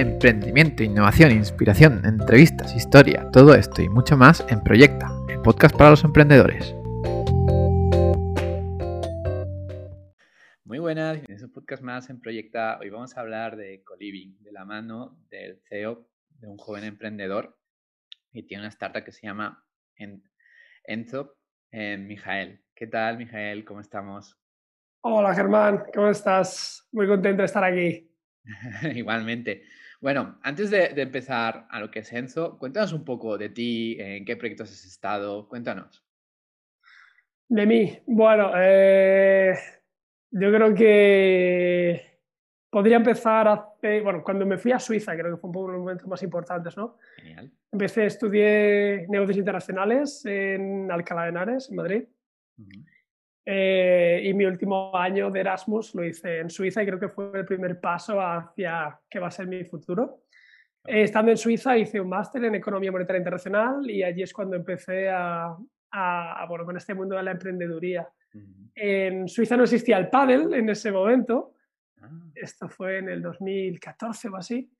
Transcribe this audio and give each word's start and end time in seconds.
emprendimiento, 0.00 0.82
innovación, 0.82 1.30
inspiración, 1.30 2.00
entrevistas, 2.06 2.74
historia, 2.74 3.28
todo 3.32 3.54
esto 3.54 3.82
y 3.82 3.88
mucho 3.90 4.16
más 4.16 4.42
en 4.48 4.62
Proyecta, 4.62 5.10
el 5.28 5.42
podcast 5.42 5.76
para 5.76 5.90
los 5.90 6.04
emprendedores. 6.04 6.74
Muy 10.64 10.78
buenas, 10.78 11.16
bienvenidos 11.16 11.42
a 11.42 11.46
un 11.46 11.52
podcast 11.52 11.82
más 11.82 12.08
en 12.08 12.18
Proyecta. 12.18 12.78
Hoy 12.80 12.88
vamos 12.88 13.14
a 13.14 13.20
hablar 13.20 13.56
de 13.56 13.84
Coliving, 13.84 14.42
de 14.42 14.52
la 14.52 14.64
mano 14.64 15.18
del 15.28 15.60
CEO 15.68 16.08
de 16.38 16.48
un 16.48 16.56
joven 16.56 16.84
emprendedor 16.84 17.58
y 18.32 18.44
tiene 18.44 18.62
una 18.62 18.70
startup 18.70 19.04
que 19.04 19.12
se 19.12 19.26
llama 19.26 19.66
Enzo 20.84 21.36
en 21.72 22.06
Mijael. 22.06 22.64
¿Qué 22.74 22.86
tal, 22.86 23.18
Mijael? 23.18 23.66
¿Cómo 23.66 23.80
estamos? 23.80 24.38
Hola, 25.02 25.34
Germán. 25.34 25.84
¿Cómo 25.92 26.08
estás? 26.08 26.88
Muy 26.90 27.06
contento 27.06 27.42
de 27.42 27.46
estar 27.46 27.64
aquí. 27.64 28.10
Igualmente. 28.94 29.62
Bueno, 30.00 30.38
antes 30.42 30.70
de, 30.70 30.86
empezar 30.96 31.66
a 31.68 31.78
lo 31.78 31.90
que 31.90 31.98
es 31.98 32.12
Enzo, 32.12 32.58
cuéntanos 32.58 32.94
un 32.94 33.04
poco 33.04 33.36
de 33.36 33.50
ti, 33.50 33.96
en 34.00 34.24
qué 34.24 34.34
proyectos 34.36 34.70
has 34.70 34.84
estado, 34.86 35.46
cuéntanos. 35.46 36.02
De 37.48 37.66
mí, 37.66 37.98
bueno, 38.06 38.52
eh, 38.56 39.54
yo 40.30 40.50
creo 40.50 40.74
que 40.74 42.20
podría 42.70 42.96
empezar 42.96 43.48
hace, 43.48 44.00
bueno, 44.00 44.22
cuando 44.22 44.46
me 44.46 44.56
fui 44.56 44.72
a 44.72 44.78
Suiza, 44.78 45.12
creo 45.12 45.34
que 45.34 45.40
fue 45.40 45.48
un 45.48 45.52
poco 45.52 45.64
uno 45.64 45.72
de 45.72 45.78
los 45.78 45.84
momentos 45.84 46.08
más 46.08 46.22
importantes, 46.22 46.76
¿no? 46.78 46.96
Genial. 47.16 47.50
Empecé, 47.70 48.06
estudié 48.06 49.06
negocios 49.08 49.36
internacionales 49.36 50.24
en 50.24 50.90
Alcalá 50.90 51.24
de 51.24 51.28
Henares, 51.28 51.68
en 51.68 51.76
Madrid. 51.76 52.04
Eh, 53.44 54.22
y 54.24 54.34
mi 54.34 54.44
último 54.44 54.94
año 54.96 55.30
de 55.30 55.40
Erasmus 55.40 55.94
lo 55.94 56.04
hice 56.04 56.40
en 56.40 56.50
Suiza 56.50 56.82
y 56.82 56.86
creo 56.86 57.00
que 57.00 57.08
fue 57.08 57.30
el 57.34 57.46
primer 57.46 57.80
paso 57.80 58.20
hacia 58.20 58.98
qué 59.08 59.18
va 59.18 59.28
a 59.28 59.32
ser 59.32 59.46
mi 59.46 59.64
futuro. 59.64 60.24
Eh, 60.86 61.02
estando 61.02 61.30
en 61.30 61.36
Suiza 61.36 61.76
hice 61.76 62.00
un 62.00 62.08
máster 62.08 62.44
en 62.44 62.54
Economía 62.54 62.92
Monetaria 62.92 63.18
Internacional 63.18 63.88
y 63.90 64.02
allí 64.02 64.22
es 64.22 64.32
cuando 64.32 64.56
empecé 64.56 65.08
a, 65.08 65.56
a, 65.92 66.46
bueno, 66.48 66.64
con 66.64 66.76
este 66.76 66.94
mundo 66.94 67.16
de 67.16 67.22
la 67.22 67.32
emprendeduría. 67.32 68.08
En 68.74 69.26
Suiza 69.26 69.56
no 69.56 69.64
existía 69.64 69.98
el 69.98 70.08
pádel 70.08 70.54
en 70.54 70.68
ese 70.68 70.92
momento. 70.92 71.54
Ah. 72.00 72.08
Esto 72.34 72.68
fue 72.68 72.98
en 72.98 73.08
el 73.08 73.22
2014 73.22 74.28
o 74.28 74.36
así. 74.36 74.70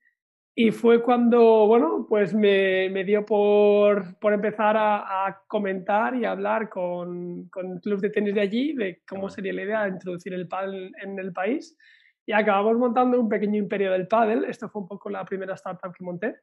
Y 0.53 0.71
fue 0.71 1.01
cuando, 1.01 1.65
bueno, 1.65 2.05
pues 2.09 2.33
me, 2.33 2.89
me 2.89 3.05
dio 3.05 3.25
por, 3.25 4.19
por 4.19 4.33
empezar 4.33 4.75
a, 4.75 5.25
a, 5.27 5.43
comentar 5.47 6.13
y 6.15 6.25
hablar 6.25 6.67
con, 6.67 7.47
con 7.47 7.79
clubes 7.79 8.01
de 8.01 8.09
tenis 8.09 8.35
de 8.35 8.41
allí 8.41 8.73
de 8.73 9.01
cómo 9.07 9.29
sería 9.29 9.53
la 9.53 9.61
idea 9.61 9.83
de 9.83 9.91
introducir 9.91 10.33
el 10.33 10.49
pádel 10.49 10.91
en 11.01 11.17
el 11.19 11.31
país. 11.31 11.77
Y 12.25 12.33
acabamos 12.33 12.77
montando 12.77 13.19
un 13.19 13.29
pequeño 13.29 13.57
imperio 13.57 13.93
del 13.93 14.07
pádel. 14.07 14.43
Esto 14.43 14.67
fue 14.67 14.81
un 14.81 14.89
poco 14.89 15.09
la 15.09 15.23
primera 15.23 15.55
startup 15.55 15.93
que 15.93 16.03
monté. 16.03 16.35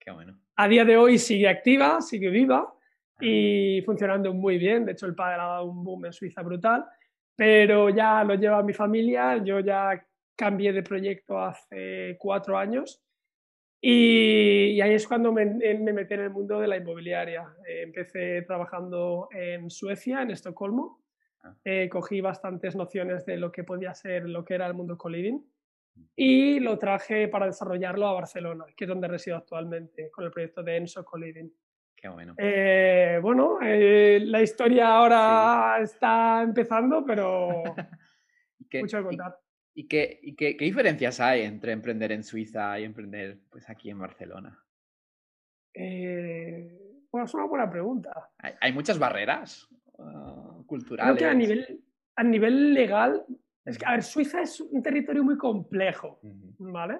Qué 0.00 0.10
bueno. 0.10 0.36
A 0.56 0.66
día 0.66 0.84
de 0.84 0.96
hoy 0.96 1.16
sigue 1.16 1.48
activa, 1.48 2.00
sigue 2.00 2.30
viva 2.30 2.74
y 3.20 3.80
funcionando 3.86 4.34
muy 4.34 4.58
bien. 4.58 4.84
De 4.84 4.92
hecho, 4.92 5.06
el 5.06 5.14
pádel 5.14 5.40
ha 5.40 5.46
dado 5.46 5.66
un 5.66 5.84
boom 5.84 6.06
en 6.06 6.12
Suiza 6.12 6.42
brutal. 6.42 6.84
Pero 7.36 7.90
ya 7.90 8.24
lo 8.24 8.34
lleva 8.34 8.62
mi 8.64 8.72
familia. 8.72 9.36
Yo 9.36 9.60
ya 9.60 10.04
cambié 10.34 10.72
de 10.72 10.82
proyecto 10.82 11.38
hace 11.38 12.16
cuatro 12.18 12.58
años 12.58 13.00
y, 13.84 14.80
ahí 14.80 14.94
es 14.94 15.08
cuando 15.08 15.32
me, 15.32 15.44
me, 15.44 15.92
metí 15.92 16.14
en 16.14 16.20
el 16.20 16.30
mundo 16.30 16.60
de 16.60 16.68
la 16.68 16.76
inmobiliaria. 16.76 17.52
Eh, 17.66 17.82
empecé 17.82 18.42
trabajando 18.42 19.28
en 19.32 19.70
Suecia, 19.70 20.22
en 20.22 20.30
Estocolmo. 20.30 21.02
Ah. 21.42 21.56
Eh, 21.64 21.88
cogí 21.88 22.20
bastantes 22.20 22.76
nociones 22.76 23.26
de 23.26 23.36
lo 23.36 23.50
que 23.50 23.64
podía 23.64 23.92
ser, 23.92 24.28
lo 24.28 24.44
que 24.44 24.54
era 24.54 24.68
el 24.68 24.74
mundo 24.74 24.96
co-living 24.96 25.40
y 26.14 26.60
lo 26.60 26.78
traje 26.78 27.26
para 27.26 27.46
desarrollarlo 27.46 28.06
a 28.06 28.12
Barcelona, 28.12 28.64
que 28.76 28.84
es 28.84 28.88
donde 28.88 29.08
resido 29.08 29.36
actualmente, 29.36 30.10
con 30.10 30.24
el 30.24 30.30
proyecto 30.30 30.62
de 30.62 30.76
Enso 30.76 31.04
Co-Living. 31.04 31.50
Qué 31.96 32.08
bueno. 32.08 32.34
Eh, 32.38 33.18
bueno, 33.20 33.58
la 33.60 34.42
historia 34.42 34.96
ahora 34.96 35.78
está 35.82 36.42
empezando, 36.42 37.04
pero 37.04 37.62
mucho 38.74 38.98
que 38.98 39.04
contar. 39.04 39.38
¿Y, 39.74 39.88
qué, 39.88 40.20
y 40.22 40.34
qué, 40.34 40.56
qué, 40.56 40.64
diferencias 40.64 41.20
hay 41.20 41.42
entre 41.42 41.72
emprender 41.72 42.12
en 42.12 42.22
Suiza 42.22 42.78
y 42.78 42.84
emprender 42.84 43.38
pues, 43.50 43.68
aquí 43.70 43.88
en 43.90 43.98
Barcelona? 43.98 44.62
Eh, 45.74 47.06
bueno, 47.10 47.24
es 47.24 47.34
una 47.34 47.44
buena 47.44 47.70
pregunta. 47.70 48.30
¿Hay, 48.38 48.72
muchas 48.72 48.98
barreras 48.98 49.68
uh, 49.98 50.64
culturales? 50.66 51.16
Creo 51.16 51.28
que 51.28 51.32
a 51.32 51.34
nivel, 51.34 51.84
a 52.16 52.22
nivel 52.22 52.74
legal, 52.74 53.24
es 53.64 53.78
que, 53.78 53.86
a 53.86 53.92
ver, 53.92 54.02
Suiza 54.02 54.42
es 54.42 54.60
un 54.60 54.82
territorio 54.82 55.24
muy 55.24 55.38
complejo, 55.38 56.20
¿vale? 56.58 56.98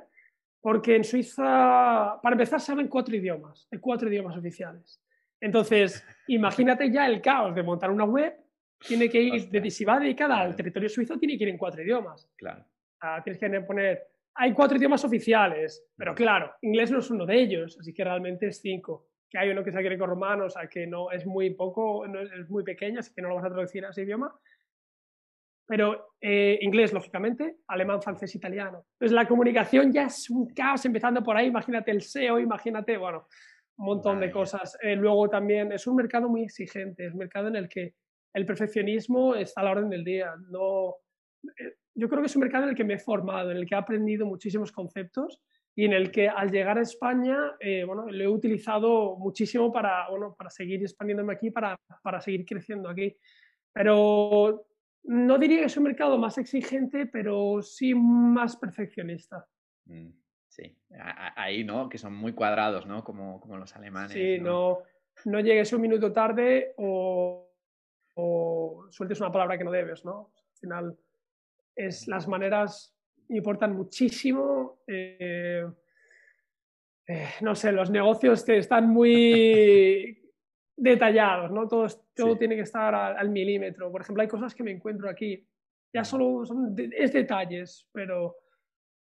Porque 0.60 0.96
en 0.96 1.04
Suiza, 1.04 2.18
para 2.22 2.34
empezar, 2.34 2.60
saben 2.60 2.88
cuatro 2.88 3.14
idiomas, 3.14 3.68
hay 3.70 3.78
cuatro 3.78 4.08
idiomas 4.08 4.36
oficiales. 4.36 5.02
Entonces, 5.40 6.04
imagínate 6.28 6.90
ya 6.90 7.06
el 7.06 7.20
caos 7.20 7.54
de 7.54 7.62
montar 7.62 7.90
una 7.90 8.04
web 8.04 8.34
tiene 8.86 9.08
que 9.08 9.20
ir, 9.20 9.48
de, 9.48 9.70
si 9.70 9.84
va 9.84 9.98
dedicada 9.98 10.40
al 10.40 10.56
territorio 10.56 10.88
suizo, 10.88 11.18
tiene 11.18 11.36
que 11.36 11.44
ir 11.44 11.50
en 11.50 11.58
cuatro 11.58 11.82
idiomas. 11.82 12.28
Claro. 12.36 12.64
tienes 13.24 13.38
que 13.38 13.60
poner, 13.60 14.02
hay 14.34 14.52
cuatro 14.52 14.76
idiomas 14.76 15.04
oficiales, 15.04 15.84
pero 15.96 16.14
claro, 16.14 16.54
inglés 16.62 16.90
no 16.90 16.98
es 16.98 17.10
uno 17.10 17.26
de 17.26 17.40
ellos, 17.40 17.76
así 17.78 17.92
que 17.92 18.04
realmente 18.04 18.46
es 18.46 18.60
cinco. 18.60 19.08
Que 19.28 19.38
hay 19.38 19.50
uno 19.50 19.64
que 19.64 19.70
es 19.70 19.76
el 19.76 19.82
greco-romano, 19.82 20.46
o 20.46 20.50
sea, 20.50 20.66
que 20.68 20.86
no 20.86 21.10
es 21.10 21.24
muy 21.26 21.50
poco, 21.54 22.06
no 22.06 22.20
es, 22.20 22.50
muy 22.50 22.64
pequeño, 22.64 23.00
así 23.00 23.14
que 23.14 23.22
no 23.22 23.28
lo 23.28 23.36
vas 23.36 23.44
a 23.44 23.50
traducir 23.50 23.84
a 23.84 23.90
ese 23.90 24.02
idioma. 24.02 24.34
Pero 25.66 26.16
eh, 26.20 26.58
inglés, 26.60 26.92
lógicamente, 26.92 27.56
alemán, 27.68 28.02
francés, 28.02 28.34
italiano. 28.34 28.84
Entonces 28.92 29.14
la 29.14 29.26
comunicación 29.26 29.90
ya 29.90 30.04
es 30.04 30.28
un 30.28 30.52
caos 30.52 30.84
empezando 30.84 31.22
por 31.22 31.36
ahí, 31.36 31.46
imagínate 31.46 31.90
el 31.90 32.02
SEO, 32.02 32.38
imagínate, 32.38 32.98
bueno, 32.98 33.26
un 33.78 33.86
montón 33.86 34.20
de 34.20 34.30
cosas. 34.30 34.76
Eh, 34.82 34.96
luego 34.96 35.28
también 35.30 35.72
es 35.72 35.86
un 35.86 35.96
mercado 35.96 36.28
muy 36.28 36.42
exigente, 36.42 37.06
es 37.06 37.12
un 37.12 37.18
mercado 37.18 37.48
en 37.48 37.56
el 37.56 37.68
que 37.68 37.94
el 38.34 38.46
perfeccionismo 38.46 39.34
está 39.34 39.60
a 39.60 39.64
la 39.64 39.70
orden 39.72 39.90
del 39.90 40.04
día. 40.04 40.34
No, 40.50 40.96
eh, 41.58 41.74
yo 41.94 42.08
creo 42.08 42.20
que 42.22 42.26
es 42.26 42.36
un 42.36 42.40
mercado 42.40 42.64
en 42.64 42.70
el 42.70 42.76
que 42.76 42.84
me 42.84 42.94
he 42.94 42.98
formado, 42.98 43.50
en 43.50 43.58
el 43.58 43.66
que 43.66 43.74
he 43.74 43.78
aprendido 43.78 44.26
muchísimos 44.26 44.72
conceptos 44.72 45.40
y 45.74 45.84
en 45.84 45.92
el 45.92 46.10
que 46.10 46.28
al 46.28 46.50
llegar 46.50 46.78
a 46.78 46.82
España, 46.82 47.52
eh, 47.58 47.84
bueno, 47.84 48.06
lo 48.10 48.24
he 48.24 48.28
utilizado 48.28 49.16
muchísimo 49.16 49.72
para, 49.72 50.08
bueno, 50.10 50.34
para 50.36 50.50
seguir 50.50 50.82
expandiéndome 50.82 51.32
aquí, 51.32 51.50
para, 51.50 51.76
para 52.02 52.20
seguir 52.20 52.44
creciendo 52.44 52.90
aquí. 52.90 53.16
Pero 53.72 54.66
no 55.04 55.38
diría 55.38 55.60
que 55.60 55.66
es 55.66 55.76
un 55.76 55.84
mercado 55.84 56.18
más 56.18 56.36
exigente, 56.38 57.06
pero 57.06 57.62
sí 57.62 57.94
más 57.94 58.56
perfeccionista. 58.56 59.46
Mm, 59.86 60.10
sí, 60.46 60.76
ahí, 61.36 61.64
¿no? 61.64 61.88
Que 61.88 61.96
son 61.96 62.14
muy 62.14 62.34
cuadrados, 62.34 62.86
¿no? 62.86 63.02
Como, 63.02 63.40
como 63.40 63.56
los 63.56 63.74
alemanes. 63.74 64.12
Sí, 64.12 64.38
no, 64.38 64.80
no 65.24 65.40
llegues 65.40 65.72
un 65.72 65.80
minuto 65.80 66.12
tarde 66.12 66.74
o 66.76 67.51
o 68.14 68.86
sueltes 68.90 69.20
una 69.20 69.32
palabra 69.32 69.56
que 69.56 69.64
no 69.64 69.70
debes, 69.70 70.04
¿no? 70.04 70.32
Al 70.36 70.58
final, 70.58 70.98
es, 71.74 72.08
las 72.08 72.28
maneras 72.28 72.94
importan 73.28 73.74
muchísimo. 73.74 74.80
Eh, 74.86 75.66
eh, 77.06 77.28
no 77.40 77.54
sé, 77.54 77.72
los 77.72 77.90
negocios 77.90 78.48
están 78.48 78.88
muy 78.88 80.30
detallados, 80.76 81.50
¿no? 81.50 81.68
Todo, 81.68 81.86
todo 82.14 82.36
tiene 82.36 82.56
que 82.56 82.62
estar 82.62 82.94
al, 82.94 83.30
milímetro. 83.30 83.90
Por 83.90 84.02
ejemplo, 84.02 84.22
hay 84.22 84.28
cosas 84.28 84.54
que 84.54 84.62
me 84.62 84.70
encuentro 84.70 85.08
aquí, 85.08 85.46
ya 85.94 86.04
solo 86.04 86.44
son 86.46 86.74
es 86.78 87.12
detalles, 87.12 87.88
pero 87.92 88.36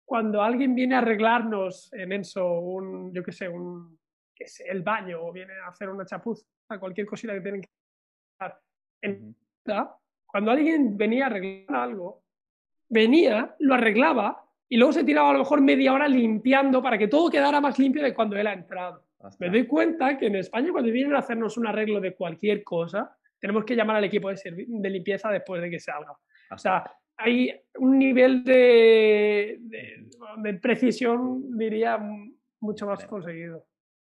cuando 0.06 0.42
alguien 0.42 0.74
viene 0.74 0.96
a 0.96 1.00
arreglarnos 1.00 1.92
en 1.94 2.14
eso, 2.14 2.60
un, 2.60 3.14
yo 3.14 3.24
qué 3.24 3.32
sé, 3.32 3.50
un, 3.50 4.00
que 4.34 4.48
sé, 4.48 4.66
el 4.70 4.82
baño, 4.82 5.22
o 5.22 5.34
viene 5.34 5.54
a 5.54 5.68
hacer 5.68 5.90
una 5.90 6.06
chapuza, 6.06 6.46
cualquier 6.80 7.08
cosita 7.08 7.34
que 7.34 7.42
tienen 7.42 7.62
que 7.62 7.70
hacer, 8.40 8.58
cuando 10.26 10.52
alguien 10.52 10.98
venía 10.98 11.26
a 11.26 11.28
arreglar 11.28 11.76
algo, 11.76 12.24
venía, 12.90 13.56
lo 13.60 13.74
arreglaba 13.74 14.44
y 14.70 14.78
luego 14.78 14.94
se 14.94 15.04
tiraba 15.04 15.30
a 15.30 15.34
lo 15.34 15.40
mejor 15.40 15.62
media 15.62 15.94
hora 15.94 16.08
limpiando 16.08 16.82
para 16.82 16.98
que 16.98 17.08
todo 17.08 17.30
quedara 17.30 17.62
más 17.62 17.80
limpio 17.80 18.04
de 18.04 18.14
cuando 18.14 18.36
él 18.36 18.48
ha 18.48 18.54
entrado. 18.54 19.04
Me 19.40 19.50
doy 19.50 19.66
cuenta 19.66 20.18
que 20.18 20.28
en 20.28 20.36
España 20.36 20.72
cuando 20.72 20.92
vienen 20.92 21.16
a 21.16 21.20
hacernos 21.20 21.58
un 21.58 21.68
arreglo 21.68 22.00
de 22.00 22.14
cualquier 22.14 22.64
cosa, 22.64 23.16
tenemos 23.40 23.66
que 23.66 23.76
llamar 23.76 23.98
al 23.98 24.04
equipo 24.04 24.30
de, 24.30 24.38
de 24.68 24.90
limpieza 24.90 25.30
después 25.32 25.62
de 25.62 25.70
que 25.70 25.80
salga. 25.80 26.12
O 26.52 26.58
sea, 26.58 26.84
hay 27.18 27.52
un 27.80 27.98
nivel 27.98 28.44
de, 28.44 29.60
de 30.38 30.54
precisión, 30.56 31.58
diría, 31.58 32.00
mucho 32.60 32.86
más 32.86 33.06
conseguido. 33.06 33.66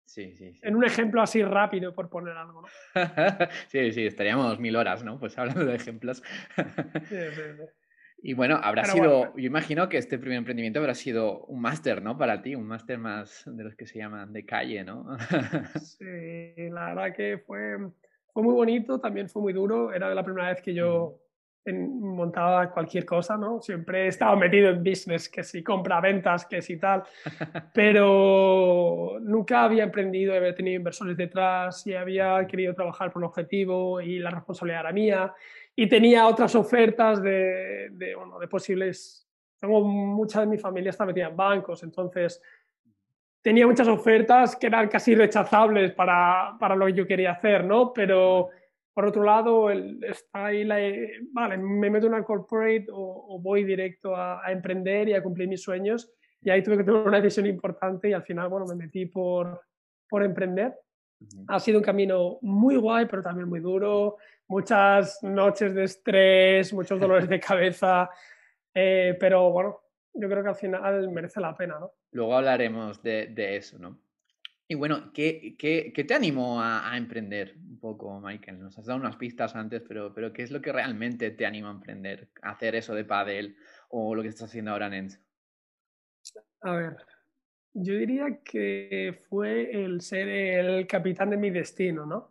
Sí, 0.09 0.35
sí, 0.35 0.55
En 0.63 0.75
un 0.75 0.85
ejemplo 0.85 1.21
así 1.21 1.43
rápido, 1.43 1.95
por 1.95 2.09
poner 2.09 2.35
algo, 2.35 2.63
¿no? 2.63 2.69
sí, 3.69 3.93
sí, 3.93 4.07
estaríamos 4.07 4.59
mil 4.59 4.75
horas, 4.75 5.05
¿no? 5.05 5.21
Pues 5.21 5.37
hablando 5.37 5.67
de 5.67 5.77
ejemplos. 5.77 6.23
Y 8.21 8.35
bueno, 8.35 8.59
habrá 8.61 8.85
sido, 8.85 9.33
yo 9.37 9.47
imagino 9.47 9.89
que 9.89 9.97
este 9.97 10.19
primer 10.19 10.39
emprendimiento 10.39 10.81
habrá 10.81 10.97
sido 10.97 11.45
un 11.45 11.61
máster, 11.61 12.03
¿no? 12.03 12.19
Para 12.19 12.43
ti, 12.43 12.57
un 12.57 12.67
máster 12.67 12.99
más 12.99 13.45
de 13.47 13.63
los 13.63 13.77
que 13.77 13.87
se 13.87 14.01
llaman 14.01 14.33
de 14.33 14.45
calle, 14.45 14.83
¿no? 14.83 15.17
sí, 15.81 16.69
la 16.69 16.87
verdad 16.87 17.15
que 17.15 17.39
fue, 17.39 17.77
fue 18.33 18.43
muy 18.43 18.55
bonito, 18.55 18.99
también 18.99 19.29
fue 19.29 19.41
muy 19.41 19.53
duro. 19.53 19.93
Era 19.93 20.13
la 20.17 20.25
primera 20.25 20.49
vez 20.49 20.61
que 20.61 20.75
yo 20.75 21.21
montaba 21.73 22.71
cualquier 22.71 23.05
cosa, 23.05 23.37
¿no? 23.37 23.61
Siempre 23.61 24.05
he 24.05 24.09
estado 24.09 24.37
metido 24.37 24.71
en 24.71 24.83
business, 24.83 25.29
que 25.29 25.43
si 25.43 25.63
compra, 25.63 26.01
ventas, 26.01 26.47
que 26.47 26.63
si 26.63 26.79
tal, 26.79 27.03
pero 27.75 29.19
nunca 29.21 29.65
había 29.65 29.85
emprendido, 29.85 30.35
había 30.35 30.55
tenido 30.55 30.77
inversores 30.77 31.17
detrás 31.17 31.87
y 31.87 31.95
había 31.95 32.47
querido 32.47 32.75
trabajar 32.75 33.13
por 33.13 33.23
un 33.23 33.29
objetivo 33.29 34.01
y 34.01 34.19
la 34.19 34.31
responsabilidad 34.31 34.81
era 34.81 34.93
mía 34.93 35.35
y 35.77 35.87
tenía 35.89 36.27
otras 36.27 36.55
ofertas 36.55 37.23
de, 37.23 37.89
de, 37.93 38.15
bueno, 38.15 38.39
de 38.39 38.49
posibles... 38.49 39.25
Tengo 39.61 39.81
mucha 39.83 40.41
de 40.41 40.47
mi 40.47 40.57
familia 40.57 40.91
está 40.91 41.05
metida 41.05 41.27
en 41.29 41.37
bancos, 41.37 41.83
entonces 41.83 42.41
tenía 43.43 43.67
muchas 43.67 43.89
ofertas 43.89 44.57
que 44.57 44.67
eran 44.67 44.89
casi 44.89 45.15
rechazables 45.15 45.93
para, 45.93 46.57
para 46.59 46.77
lo 46.77 46.87
que 46.87 46.93
yo 46.93 47.07
quería 47.07 47.33
hacer, 47.33 47.65
¿no? 47.65 47.93
Pero 47.93 48.51
por 48.99 49.07
otro 49.07 49.23
lado, 49.23 49.71
el, 49.71 50.03
está 50.03 50.47
ahí 50.47 50.65
la, 50.65 50.77
vale, 51.31 51.57
me 51.57 51.89
meto 51.89 52.09
en 52.09 52.15
una 52.15 52.25
corporate 52.25 52.87
o, 52.91 53.39
voy 53.41 53.63
directo 53.63 54.17
a, 54.17 54.43
emprender 54.51 55.09
y 55.09 55.15
a 55.15 55.23
cumplir 55.23 55.47
mis 55.47 55.63
sueños. 55.63 56.11
Y 56.41 56.51
ahí 56.51 56.65
tuve 56.65 56.79
que 56.79 56.83
tomar 56.83 57.07
una 57.07 57.21
decisión 57.21 57.47
importante 57.47 58.09
y 58.09 58.13
al 58.13 58.25
final, 58.25 58.49
bueno, 58.49 58.67
me 58.67 58.75
metí 58.75 59.07
por, 59.07 59.63
por 60.09 60.25
emprender. 60.25 60.75
Ha 61.47 61.61
sido 61.61 61.79
un 61.79 61.85
camino 61.85 62.39
muy 62.43 62.75
guay, 62.75 63.07
pero 63.07 63.23
también 63.23 63.49
muy 63.49 63.61
duro. 63.61 64.17
Muchas 64.49 65.23
noches 65.23 65.77
de 65.77 65.85
estrés, 65.85 66.73
muchos 66.73 66.99
dolores 66.99 67.29
de 67.29 67.39
cabeza. 67.39 68.11
Eh, 68.75 69.17
pero 69.21 69.53
bueno, 69.53 69.81
yo 70.13 70.29
creo 70.29 70.43
que 70.43 70.49
al 70.49 70.57
final 70.57 71.09
merece 71.13 71.41
la 71.41 71.57
pena, 71.57 71.79
¿no? 71.79 71.93
Luego 72.11 72.35
hablaremos 72.35 73.01
de, 73.01 73.29
de 73.29 73.59
eso, 73.59 73.79
¿no? 73.79 73.97
Y 74.71 74.75
bueno, 74.75 75.11
¿qué, 75.15 75.57
qué, 75.59 75.93
qué 75.95 76.05
te 76.05 76.13
animó 76.13 76.61
a, 76.61 76.93
a, 76.93 76.99
emprender 76.99 77.55
un 77.57 77.81
poco, 77.81 78.21
Michael? 78.21 78.61
Nos 78.61 78.79
has 78.79 78.85
dado 78.85 79.01
unas 79.01 79.17
pistas 79.17 79.57
antes, 79.57 79.83
pero, 79.89 80.13
pero 80.13 80.31
¿qué 80.31 80.43
es 80.43 80.51
lo 80.51 80.61
que 80.61 80.73
realmente 80.73 81.31
te 81.31 81.47
anima 81.47 81.69
a 81.69 81.73
emprender? 81.73 82.29
¿A 82.43 82.51
hacer 82.51 82.75
eso 82.75 82.95
de 82.95 83.07
pádel 83.07 83.57
o 83.89 84.15
lo 84.15 84.21
que 84.21 84.29
estás 84.29 84.51
haciendo 84.51 84.73
ahora 84.73 84.89
en 84.89 84.95
Enzo? 84.95 85.21
A 86.61 86.73
ver, 86.73 86.97
yo 87.73 87.95
diría 87.95 88.41
que 88.45 89.23
fue 89.31 89.71
el 89.73 90.03
ser 90.03 90.29
el 90.29 90.87
capitán 90.87 91.31
de 91.31 91.39
mi 91.39 91.49
destino, 91.49 92.05
¿no? 92.05 92.31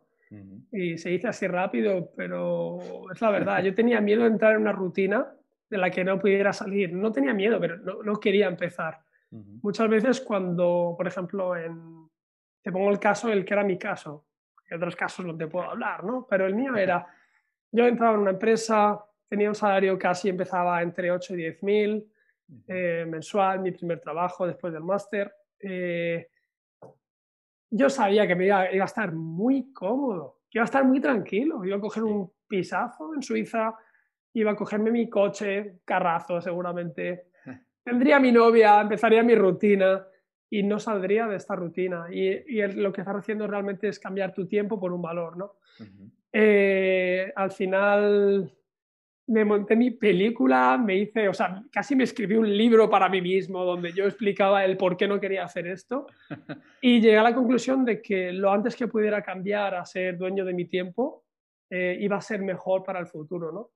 Y 0.72 0.98
se 0.98 1.10
dice 1.10 1.30
así 1.30 1.48
rápido, 1.48 2.12
pero 2.16 3.12
es 3.12 3.20
la 3.20 3.32
verdad. 3.32 3.64
Yo 3.64 3.74
tenía 3.76 4.00
miedo 4.00 4.22
de 4.22 4.28
entrar 4.28 4.54
en 4.54 4.62
una 4.62 4.74
rutina 4.74 5.26
de 5.70 5.78
la 5.78 5.90
que 5.90 6.04
no 6.04 6.20
pudiera 6.20 6.54
salir. 6.54 6.94
No 6.94 7.12
tenía 7.12 7.34
miedo, 7.34 7.60
pero 7.60 7.78
no, 7.78 8.04
no 8.04 8.20
quería 8.20 8.48
empezar. 8.48 9.00
Muchas 9.30 9.90
veces 9.90 10.22
cuando, 10.22 10.94
por 10.98 11.06
ejemplo, 11.06 11.56
en, 11.58 12.07
te 12.68 12.72
pongo 12.74 12.90
el 12.90 13.00
caso, 13.00 13.32
el 13.32 13.46
que 13.46 13.54
era 13.54 13.64
mi 13.64 13.78
caso. 13.78 14.26
En 14.70 14.76
otros 14.76 14.94
casos 14.94 15.26
no 15.26 15.38
te 15.38 15.48
puedo 15.48 15.70
hablar, 15.70 16.04
¿no? 16.04 16.28
Pero 16.30 16.46
el 16.46 16.54
mío 16.54 16.76
era, 16.76 17.08
yo 17.72 17.88
entraba 17.88 18.16
en 18.16 18.20
una 18.20 18.32
empresa, 18.32 19.02
tenía 19.26 19.48
un 19.48 19.56
salario 19.56 19.98
casi, 19.98 20.28
empezaba 20.28 20.82
entre 20.82 21.10
8 21.10 21.34
y 21.34 21.38
10 21.38 21.64
mil 21.64 22.12
eh, 22.68 23.06
mensual, 23.08 23.62
mi 23.62 23.72
primer 23.72 24.02
trabajo 24.02 24.46
después 24.46 24.74
del 24.74 24.84
máster. 24.84 25.34
Eh, 25.58 26.30
yo 27.70 27.90
sabía 27.90 28.28
que 28.28 28.36
me 28.36 28.48
iba, 28.48 28.70
iba, 28.70 28.84
a 28.84 28.86
estar 28.86 29.14
muy 29.14 29.72
cómodo, 29.72 30.42
que 30.50 30.58
iba 30.58 30.64
a 30.64 30.66
estar 30.66 30.84
muy 30.84 31.00
tranquilo, 31.00 31.64
iba 31.64 31.78
a 31.78 31.80
coger 31.80 32.04
un 32.04 32.30
pisazo 32.50 33.14
en 33.16 33.24
Suiza, 33.24 33.78
iba 34.34 34.52
a 34.52 34.56
cogerme 34.58 34.92
mi 34.92 35.10
coche, 35.10 35.80
carrazo 35.86 36.42
seguramente, 36.42 37.28
tendría 37.82 38.20
mi 38.20 38.34
novia, 38.34 38.82
empezaría 38.82 39.24
mi 39.24 39.36
rutina 39.36 40.06
y 40.50 40.64
no 40.64 40.80
saldría 40.80 41.28
de 41.28 41.36
esta 41.36 41.56
rutina. 41.56 42.08
Y, 42.12 42.62
lo 42.74 42.94
que 42.94 43.02
estás 43.02 43.16
haciendo 43.16 43.48
realmente 43.48 43.88
es 43.88 44.00
cambiar 44.00 44.34
tu 44.34 44.48
tiempo 44.48 44.80
por 44.80 44.94
un 44.94 45.02
valor, 45.02 45.38
¿no? 45.38 45.54
Eh, 46.32 47.32
al 47.36 47.52
final 47.52 48.52
me 49.28 49.44
monté 49.44 49.76
mi 49.76 49.92
película, 49.92 50.78
me 50.78 50.96
hice, 50.96 51.28
o 51.28 51.34
sea, 51.34 51.62
casi 51.72 51.96
me 51.96 52.06
escribí 52.06 52.36
un 52.36 52.50
libro 52.56 52.90
para 52.90 53.10
mí 53.10 53.22
mismo 53.22 53.64
donde 53.64 53.92
yo 53.92 54.06
explicaba 54.06 54.64
el 54.64 54.78
por 54.78 54.96
qué 54.96 55.08
no 55.08 55.20
quería 55.20 55.44
hacer 55.44 55.68
esto 55.68 56.08
y 56.82 57.02
llegué 57.02 57.18
a 57.18 57.24
la 57.24 57.36
conclusión 57.36 57.84
de 57.84 58.02
que 58.02 58.32
lo 58.32 58.52
antes 58.52 58.76
que 58.76 58.88
pudiera 58.88 59.22
cambiar 59.22 59.76
a 59.76 59.86
ser 59.86 60.18
dueño 60.18 60.46
de 60.46 60.54
mi 60.54 60.66
tiempo 60.66 61.26
eh, 61.70 61.98
iba 62.00 62.16
a 62.16 62.22
ser 62.22 62.42
mejor 62.42 62.84
para 62.84 63.00
el 63.00 63.08
futuro, 63.08 63.52
¿no? 63.52 63.72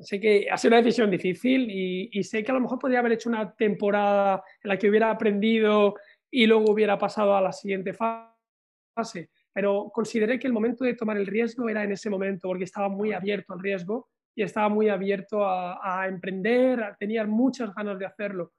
Sé 0.00 0.18
que 0.18 0.48
ha 0.50 0.56
sido 0.56 0.70
una 0.70 0.82
decisión 0.82 1.10
difícil 1.10 1.70
y, 1.70 2.22
sé 2.24 2.42
que 2.42 2.50
a 2.50 2.54
lo 2.54 2.60
mejor 2.60 2.78
podría 2.78 2.98
haber 3.00 3.12
hecho 3.12 3.28
una 3.28 3.54
temporada 3.54 4.42
en 4.62 4.68
la 4.68 4.78
que 4.78 4.88
hubiera 4.88 5.10
aprendido 5.10 5.94
y 6.30 6.46
luego 6.46 6.72
hubiera 6.72 6.98
pasado 6.98 7.36
a 7.36 7.40
la 7.40 7.52
siguiente 7.52 7.92
fase, 7.92 9.30
pero 9.52 9.90
consideré 9.92 10.38
que 10.38 10.46
el 10.46 10.52
momento 10.52 10.84
de 10.84 10.94
tomar 10.94 11.16
el 11.16 11.26
riesgo 11.26 11.68
era 11.68 11.84
en 11.84 11.92
ese 11.92 12.10
momento 12.10 12.48
porque 12.48 12.64
estaba 12.64 12.88
muy 12.88 13.12
abierto 13.12 13.52
al 13.52 13.60
riesgo 13.60 14.08
y 14.34 14.42
estaba 14.42 14.68
muy 14.68 14.88
abierto 14.88 15.44
a, 15.44 16.06
emprender, 16.08 16.96
tenía 16.98 17.24
muchas 17.26 17.74
ganas 17.74 17.98
de 17.98 18.06
hacerlo. 18.06 18.52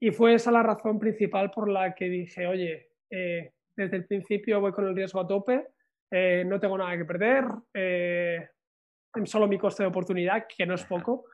Y 0.00 0.10
fue 0.10 0.34
esa 0.34 0.50
la 0.50 0.62
razón 0.62 0.98
principal 0.98 1.50
por 1.50 1.68
la 1.68 1.94
que 1.94 2.06
dije, 2.06 2.46
oye, 2.46 2.88
eh, 3.10 3.52
desde 3.76 3.96
el 3.96 4.06
principio 4.06 4.60
voy 4.60 4.72
con 4.72 4.86
el 4.86 4.96
riesgo 4.96 5.20
a 5.20 5.26
tope, 5.26 5.66
eh, 6.10 6.44
no 6.46 6.58
tengo 6.58 6.78
nada 6.78 6.96
que 6.96 7.04
perder, 7.04 7.44
eh, 7.74 8.48
solo 9.24 9.46
mi 9.46 9.58
coste 9.58 9.82
de 9.82 9.88
oportunidad, 9.88 10.46
que 10.46 10.66
no 10.66 10.74
es 10.74 10.84
poco, 10.84 11.24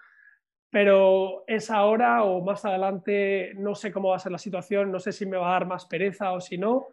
pero 0.71 1.45
es 1.47 1.71
ahora 1.71 2.25
o 2.25 2.43
más 2.43 2.65
adelante, 2.65 3.53
no 3.57 3.75
sé 3.75 3.91
cómo 3.91 4.11
va 4.11 4.17
a 4.17 4.21
ser 4.21 4.33
la 4.33 4.39
situación, 4.39 4.93
no 4.93 5.01
sé 5.01 5.13
si 5.13 5.25
me 5.27 5.37
va 5.37 5.49
a 5.49 5.53
dar 5.53 5.67
más 5.67 5.87
pereza 5.87 6.33
o 6.33 6.41
si 6.41 6.59
no. 6.59 6.89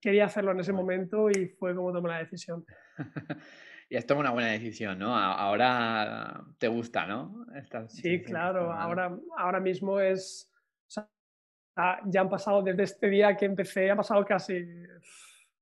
Quería 0.00 0.26
hacerlo 0.26 0.52
en 0.52 0.60
ese 0.60 0.72
momento 0.72 1.30
y 1.30 1.48
fue 1.48 1.74
como 1.74 1.92
tomé 1.92 2.10
la 2.10 2.18
decisión. 2.18 2.64
y 3.88 3.96
has 3.96 4.06
tomado 4.06 4.22
una 4.22 4.30
buena 4.30 4.50
decisión, 4.50 4.98
¿no? 4.98 5.16
Ahora 5.16 6.44
te 6.58 6.68
gusta, 6.68 7.06
¿no? 7.06 7.46
sí, 7.88 8.22
claro, 8.22 8.72
ahora, 8.72 9.16
ahora 9.36 9.60
mismo 9.60 10.00
es... 10.00 10.50
ya 12.06 12.20
han 12.20 12.28
pasado 12.28 12.62
desde 12.62 12.82
este 12.84 13.08
día 13.08 13.36
que 13.36 13.46
empecé, 13.46 13.90
ha 13.90 13.96
pasado 13.96 14.24
casi 14.24 14.64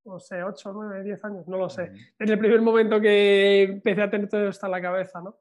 no 0.04 0.18
sé, 0.18 0.42
8, 0.42 0.72
9, 0.72 1.04
10 1.04 1.24
años, 1.24 1.48
no 1.48 1.56
lo 1.56 1.68
sé. 1.68 1.92
Desde 2.18 2.34
el 2.34 2.38
primer 2.38 2.60
momento 2.60 3.00
que 3.00 3.62
empecé 3.62 4.02
a 4.02 4.10
tener 4.10 4.28
todo 4.28 4.48
esto 4.48 4.66
en 4.66 4.72
la 4.72 4.82
cabeza, 4.82 5.20
¿no? 5.20 5.38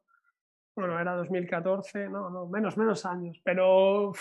Bueno, 0.75 0.99
era 0.99 1.15
2014, 1.15 2.09
no, 2.09 2.29
no, 2.29 2.47
menos, 2.47 2.77
menos 2.77 3.05
años, 3.05 3.41
pero 3.43 4.13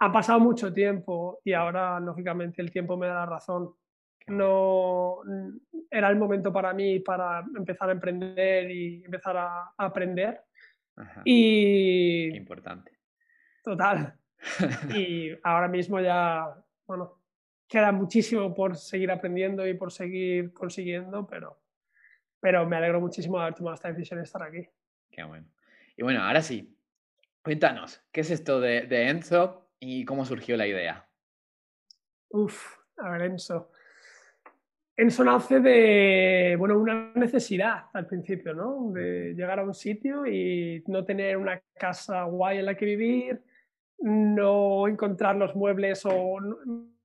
ha 0.00 0.12
pasado 0.12 0.38
mucho 0.40 0.72
tiempo 0.72 1.40
y 1.44 1.52
ahora, 1.52 1.98
lógicamente, 2.00 2.62
el 2.62 2.70
tiempo 2.70 2.96
me 2.96 3.06
da 3.06 3.14
la 3.14 3.26
razón. 3.26 3.74
No, 4.26 5.20
era 5.90 6.08
el 6.10 6.16
momento 6.16 6.52
para 6.52 6.74
mí 6.74 7.00
para 7.00 7.44
empezar 7.56 7.88
a 7.88 7.92
emprender 7.92 8.70
y 8.70 9.02
empezar 9.04 9.36
a, 9.38 9.72
aprender. 9.76 10.42
Y... 11.24 12.36
importante. 12.36 12.92
Total. 13.62 14.14
y 14.94 15.30
ahora 15.42 15.68
mismo 15.68 16.00
ya, 16.00 16.54
bueno, 16.86 17.17
queda 17.68 17.92
muchísimo 17.92 18.54
por 18.54 18.76
seguir 18.76 19.10
aprendiendo 19.10 19.66
y 19.66 19.74
por 19.74 19.92
seguir 19.92 20.52
consiguiendo, 20.52 21.26
pero, 21.26 21.60
pero 22.40 22.66
me 22.66 22.76
alegro 22.76 23.00
muchísimo 23.00 23.36
de 23.36 23.44
haber 23.44 23.54
tomado 23.54 23.74
esta 23.74 23.88
decisión 23.88 24.18
de 24.18 24.24
estar 24.24 24.42
aquí. 24.42 24.66
Qué 25.10 25.22
bueno. 25.22 25.46
Y 25.96 26.02
bueno, 26.02 26.22
ahora 26.22 26.40
sí, 26.40 26.74
cuéntanos, 27.42 28.02
¿qué 28.10 28.22
es 28.22 28.30
esto 28.30 28.60
de, 28.60 28.82
de 28.82 29.08
Enzo 29.08 29.70
y 29.78 30.04
cómo 30.04 30.24
surgió 30.24 30.56
la 30.56 30.66
idea? 30.66 31.06
Uf, 32.30 32.78
a 32.96 33.10
ver, 33.10 33.22
Enzo. 33.22 33.70
Enzo 34.96 35.22
nace 35.22 35.60
de, 35.60 36.56
bueno, 36.58 36.76
una 36.76 37.12
necesidad 37.14 37.84
al 37.92 38.06
principio, 38.06 38.52
¿no? 38.52 38.90
De 38.92 39.32
llegar 39.34 39.60
a 39.60 39.62
un 39.62 39.74
sitio 39.74 40.26
y 40.26 40.82
no 40.88 41.04
tener 41.04 41.36
una 41.36 41.62
casa 41.78 42.24
guay 42.24 42.58
en 42.58 42.66
la 42.66 42.76
que 42.76 42.84
vivir, 42.84 43.40
no 44.00 44.88
encontrar 44.88 45.36
los 45.36 45.54
muebles 45.54 46.04
o 46.04 46.40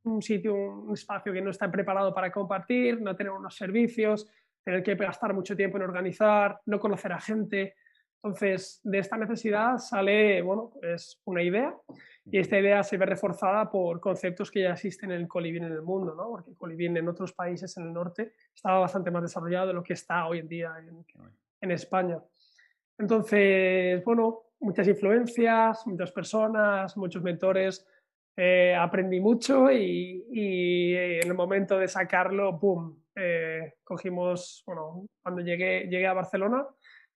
un 0.04 0.22
sitio, 0.22 0.56
un 0.56 0.94
espacio 0.94 1.32
que 1.32 1.42
no 1.42 1.52
está 1.52 1.72
preparado 1.72 2.14
para 2.14 2.32
compartir, 2.32 3.02
no 3.02 3.16
tener 3.16 3.32
unos 3.32 3.56
servicios, 3.56 4.28
tener 4.64 4.84
que 4.84 4.96
gastar 4.96 5.34
mucho 5.34 5.56
tiempo 5.56 5.78
en 5.78 5.84
organizar, 5.84 6.60
no 6.66 6.80
conocer 6.80 7.14
a 7.14 7.20
gente. 7.20 7.76
Entonces, 8.22 8.80
de 8.84 9.00
esta 9.00 9.18
necesidad 9.18 9.78
sale, 9.78 10.42
bueno, 10.42 10.72
pues 10.74 11.20
una 11.26 11.44
idea 11.44 11.76
y 12.26 12.38
esta 12.38 12.58
idea 12.58 12.82
se 12.82 12.96
ve 12.96 13.06
reforzada 13.06 13.70
por 13.70 14.00
conceptos 14.00 14.50
que 14.50 14.62
ya 14.62 14.72
existen 14.72 15.12
en 15.12 15.22
el 15.22 15.46
en 15.46 15.64
el 15.64 15.82
mundo, 15.82 16.16
¿no? 16.16 16.30
Porque 16.58 16.74
el 16.74 16.98
en 16.98 17.10
otros 17.10 17.34
países 17.34 17.76
en 17.76 17.84
el 17.84 17.94
norte 17.94 18.32
estaba 18.56 18.80
bastante 18.80 19.12
más 19.12 19.24
desarrollado 19.24 19.68
de 19.68 19.74
lo 19.74 19.84
que 19.84 19.94
está 19.94 20.26
hoy 20.26 20.40
en 20.40 20.48
día 20.48 20.74
en, 20.80 21.06
en 21.60 21.72
España. 21.72 22.18
Entonces, 22.98 24.02
bueno, 24.06 24.44
muchas 24.62 24.88
influencias, 24.88 25.86
muchas 25.86 26.12
personas, 26.14 26.96
muchos 26.96 27.22
mentores 27.22 27.86
eh, 28.36 28.76
aprendí 28.76 29.20
mucho 29.20 29.72
y, 29.72 30.26
en 30.96 31.28
el 31.28 31.34
momento 31.34 31.78
de 31.78 31.88
sacarlo, 31.88 32.60
¡pum! 32.60 32.98
Eh, 33.16 33.76
cogimos, 33.84 34.64
bueno, 34.66 35.06
cuando 35.22 35.42
llegué, 35.42 35.88
llegué 35.88 36.08
a 36.08 36.14
Barcelona 36.14 36.66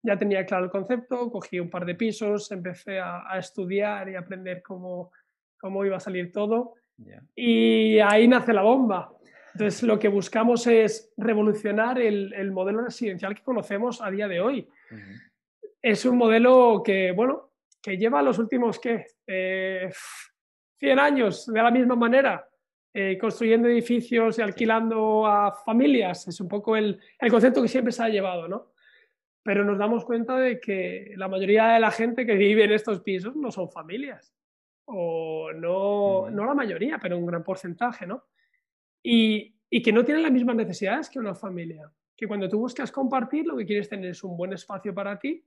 ya 0.08 0.18
tenía 0.18 0.46
claro 0.46 0.66
el 0.66 0.72
concepto, 0.72 1.30
cogí 1.30 1.60
un 1.60 1.70
par 1.70 1.86
de 1.86 1.96
pisos, 1.96 2.52
empecé 2.52 3.00
a, 3.00 3.38
estudiar 3.38 4.10
y 4.10 4.16
aprender 4.16 4.62
cómo, 4.62 5.12
cómo 5.60 5.84
iba 5.86 5.98
a 5.98 6.02
salir 6.02 6.32
todo 6.32 6.76
y 7.36 8.00
ahí 8.00 8.28
nace 8.28 8.54
la 8.54 8.62
bomba. 8.62 9.14
Entonces 9.54 9.84
lo 9.84 10.00
que 10.00 10.08
buscamos 10.08 10.66
es 10.68 11.14
revolucionar 11.18 12.00
el, 12.00 12.34
el 12.34 12.52
modelo 12.52 12.82
residencial 12.82 13.36
que 13.36 13.44
conocemos 13.44 14.02
a 14.02 14.10
día 14.10 14.28
de 14.28 14.40
hoy. 14.40 14.70
es 15.82 16.06
un 16.06 16.18
modelo 16.18 16.82
que, 16.84 17.12
bueno, 17.12 17.52
que 17.82 17.98
lleva 17.98 18.22
los 18.22 18.40
últimos, 18.40 18.80
¿qué? 18.80 19.06
100 20.80 21.00
años 21.00 21.46
de 21.46 21.62
la 21.62 21.72
misma 21.72 21.96
manera. 21.96 22.48
Eh, 23.00 23.16
construyendo 23.20 23.68
edificios 23.68 24.40
y 24.40 24.42
alquilando 24.42 25.28
a 25.28 25.52
familias. 25.52 26.28
Es 26.28 26.42
un 26.42 26.48
poco 26.48 26.76
el, 26.76 27.00
el, 27.20 27.30
concepto 27.30 27.62
que 27.62 27.68
siempre 27.68 27.92
se 27.92 28.02
ha 28.02 28.10
llevado, 28.10 28.48
¿no? 28.48 28.72
Pero 29.44 29.64
nos 29.64 29.78
damos 29.78 30.04
cuenta 30.04 30.36
de 30.38 30.60
que 30.60 31.14
la 31.16 31.28
mayoría 31.28 31.68
de 31.68 31.80
la 31.80 31.92
gente 31.92 32.26
que 32.26 32.34
vive 32.34 32.64
en 32.64 32.72
estos 32.72 33.02
pisos 33.02 33.36
no 33.36 33.52
son 33.52 33.70
familias. 33.70 34.34
O 34.86 35.52
no, 35.54 36.32
no 36.32 36.46
la 36.46 36.56
mayoría, 36.56 36.98
pero 37.00 37.20
un 37.20 37.28
gran 37.28 37.44
porcentaje, 37.44 38.08
¿no? 38.08 38.24
Y, 39.04 39.54
y 39.70 39.82
que 39.84 39.92
no 39.92 40.04
tienen 40.04 40.24
las 40.24 40.32
mismas 40.32 40.56
necesidades 40.56 41.08
que 41.08 41.20
una 41.20 41.36
familia. 41.36 41.92
Que 42.16 42.28
cuando 42.28 42.50
tú 42.50 42.58
buscas 42.58 42.92
compartir, 42.92 43.46
lo 43.46 43.56
que 43.58 43.68
quieres 43.68 43.90
tener 43.90 44.10
es 44.10 44.24
un 44.24 44.36
buen 44.36 44.54
espacio 44.54 44.92
para 44.96 45.20
ti 45.20 45.46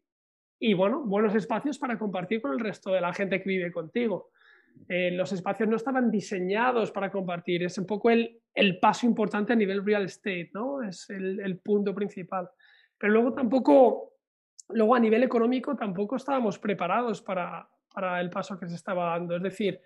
y, 0.60 0.74
bueno, 0.74 1.00
buenos 1.00 1.34
espacios 1.34 1.78
para 1.78 1.98
compartir 1.98 2.40
con 2.40 2.52
el 2.52 2.60
resto 2.60 2.92
de 2.92 3.00
la 3.00 3.12
gente 3.12 3.42
que 3.42 3.48
vive 3.48 3.72
contigo. 3.72 4.30
Eh, 4.92 5.12
los 5.12 5.32
espacios 5.32 5.68
no 5.68 5.76
estaban 5.76 6.10
diseñados 6.10 6.90
para 6.90 7.12
compartir, 7.12 7.62
es 7.62 7.78
un 7.78 7.86
poco 7.86 8.10
el, 8.10 8.40
el 8.52 8.80
paso 8.80 9.06
importante 9.06 9.52
a 9.52 9.56
nivel 9.56 9.84
real 9.84 10.04
estate, 10.04 10.50
¿no? 10.52 10.82
Es 10.82 11.08
el, 11.10 11.38
el, 11.38 11.58
punto 11.58 11.94
principal. 11.94 12.50
Pero 12.98 13.12
luego 13.12 13.32
tampoco, 13.32 14.14
luego 14.70 14.96
a 14.96 14.98
nivel 14.98 15.22
económico 15.22 15.76
tampoco 15.76 16.16
estábamos 16.16 16.58
preparados 16.58 17.22
para, 17.22 17.68
para 17.94 18.20
el 18.20 18.30
paso 18.30 18.58
que 18.58 18.68
se 18.68 18.74
estaba 18.74 19.10
dando. 19.10 19.36
Es 19.36 19.42
decir, 19.44 19.80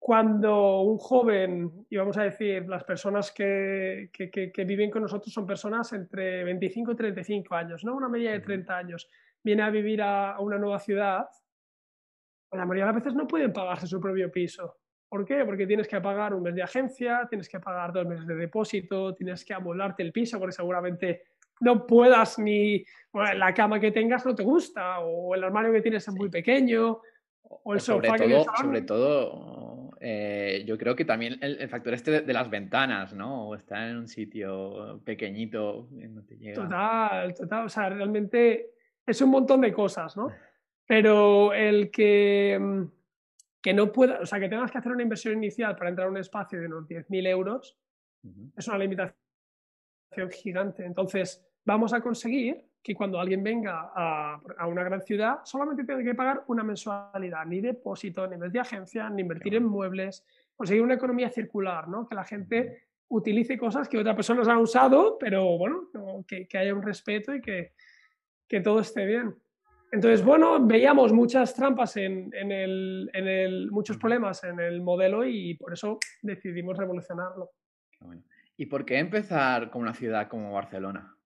cuando 0.00 0.80
un 0.80 0.98
joven, 0.98 1.86
y 1.88 1.96
vamos 1.96 2.18
a 2.18 2.24
decir, 2.24 2.68
las 2.68 2.82
personas 2.82 3.30
que, 3.30 4.10
que, 4.12 4.30
que, 4.30 4.50
que, 4.50 4.64
viven 4.64 4.90
con 4.90 5.02
nosotros 5.02 5.32
son 5.32 5.46
personas 5.46 5.92
entre 5.92 6.42
25 6.42 6.90
y 6.90 6.96
35 6.96 7.54
años, 7.54 7.84
¿no? 7.84 7.94
Una 7.94 8.08
media 8.08 8.32
de 8.32 8.40
30 8.40 8.76
años, 8.76 9.08
viene 9.44 9.62
a 9.62 9.70
vivir 9.70 10.02
a, 10.02 10.32
a 10.32 10.40
una 10.40 10.58
nueva 10.58 10.80
ciudad, 10.80 11.28
la 12.56 12.64
mayoría 12.64 12.86
de 12.86 12.92
las 12.92 13.02
veces 13.02 13.14
no 13.14 13.26
pueden 13.26 13.52
pagarse 13.52 13.86
su 13.86 14.00
propio 14.00 14.30
piso. 14.30 14.76
¿Por 15.08 15.24
qué? 15.24 15.44
Porque 15.44 15.66
tienes 15.66 15.86
que 15.86 16.00
pagar 16.00 16.34
un 16.34 16.42
mes 16.42 16.54
de 16.54 16.62
agencia, 16.62 17.26
tienes 17.28 17.48
que 17.48 17.60
pagar 17.60 17.92
dos 17.92 18.06
meses 18.06 18.26
de 18.26 18.34
depósito, 18.34 19.14
tienes 19.14 19.44
que 19.44 19.54
amoldarte 19.54 20.02
el 20.02 20.12
piso 20.12 20.38
porque 20.38 20.52
seguramente 20.52 21.22
no 21.60 21.86
puedas 21.86 22.38
ni 22.38 22.84
la 23.12 23.54
cama 23.54 23.78
que 23.78 23.92
tengas 23.92 24.26
no 24.26 24.34
te 24.34 24.42
gusta 24.42 24.98
o 25.00 25.34
el 25.34 25.44
armario 25.44 25.72
que 25.72 25.82
tienes 25.82 26.06
es 26.08 26.14
muy 26.14 26.28
pequeño 26.28 27.00
o 27.42 27.74
el 27.74 27.80
sobre 27.80 28.08
sofá 28.08 28.18
todo, 28.18 28.28
que 28.28 28.60
Sobre 28.60 28.82
todo, 28.82 29.90
eh, 30.00 30.64
yo 30.66 30.76
creo 30.76 30.96
que 30.96 31.04
también 31.04 31.38
el, 31.40 31.60
el 31.60 31.68
factor 31.68 31.94
este 31.94 32.10
de, 32.10 32.20
de, 32.22 32.32
las 32.32 32.50
ventanas, 32.50 33.14
¿no? 33.14 33.48
O 33.48 33.54
estar 33.54 33.88
en 33.88 33.98
un 33.98 34.08
sitio 34.08 35.00
pequeñito 35.04 35.88
no 35.92 36.24
te 36.24 36.36
llega. 36.36 36.62
Total, 36.62 37.34
total. 37.34 37.66
O 37.66 37.68
sea, 37.68 37.88
realmente 37.90 38.70
es 39.06 39.20
un 39.20 39.30
montón 39.30 39.60
de 39.60 39.72
cosas, 39.72 40.16
¿no? 40.16 40.28
Pero 40.86 41.52
el 41.54 41.90
que, 41.90 42.58
mm, 42.60 42.84
que 43.62 43.72
no 43.72 43.92
pueda, 43.92 44.20
o 44.20 44.26
sea, 44.26 44.38
que 44.38 44.48
tengas 44.48 44.70
que 44.70 44.78
hacer 44.78 44.92
una 44.92 45.02
inversión 45.02 45.34
inicial 45.34 45.76
para 45.76 45.90
entrar 45.90 46.08
a 46.08 46.10
un 46.10 46.18
espacio 46.18 46.60
de 46.60 46.66
unos 46.66 46.86
10.000 46.86 47.26
euros 47.26 47.78
uh 48.22 48.28
-huh. 48.28 48.52
es 48.56 48.68
una 48.68 48.78
limitación 48.78 49.14
gigante. 50.30 50.84
Entonces, 50.84 51.46
vamos 51.64 51.92
a 51.92 52.00
conseguir 52.00 52.64
que 52.82 52.94
cuando 52.94 53.18
alguien 53.18 53.42
venga 53.42 53.90
a, 53.94 54.38
a, 54.58 54.66
una 54.66 54.84
gran 54.84 55.00
ciudad, 55.00 55.38
solamente 55.44 55.84
tenga 55.84 56.04
que 56.04 56.14
pagar 56.14 56.44
una 56.48 56.62
mensualidad, 56.62 57.46
ni 57.46 57.62
depósito, 57.62 58.26
ni 58.26 58.36
de 58.36 58.60
agencia, 58.60 59.08
ni 59.08 59.22
invertir 59.22 59.54
en 59.54 59.64
muebles, 59.64 60.22
conseguir 60.54 60.82
una 60.82 60.94
economía 60.94 61.30
circular, 61.30 61.88
¿no? 61.88 62.06
Que 62.06 62.14
la 62.14 62.24
gente 62.24 62.88
utilice 63.08 63.56
cosas 63.56 63.88
que 63.88 63.96
otras 63.96 64.14
personas 64.14 64.48
han 64.48 64.58
usado, 64.58 65.16
pero 65.18 65.56
bueno, 65.56 65.88
que, 66.26 66.46
que 66.46 66.58
haya 66.58 66.74
un 66.74 66.82
respeto 66.82 67.34
y 67.34 67.40
que, 67.40 67.72
que 68.46 68.60
todo 68.60 68.80
esté 68.80 69.06
bien. 69.06 69.34
Entonces, 69.94 70.24
bueno, 70.24 70.58
veíamos 70.60 71.12
muchas 71.12 71.54
trampas 71.54 71.96
en, 71.98 72.28
en, 72.34 72.50
el, 72.50 73.08
en, 73.12 73.28
el, 73.28 73.70
muchos 73.70 73.96
problemas 73.96 74.42
en 74.42 74.58
el 74.58 74.82
modelo 74.82 75.24
y 75.24 75.54
por 75.54 75.72
eso 75.72 76.00
decidimos 76.20 76.76
revolucionarlo. 76.76 77.52
Bueno. 78.00 78.24
¿Y 78.56 78.66
por 78.66 78.84
qué 78.84 78.98
empezar 78.98 79.70
con 79.70 79.82
una 79.82 79.94
ciudad 79.94 80.26
como 80.26 80.52
Barcelona? 80.52 81.16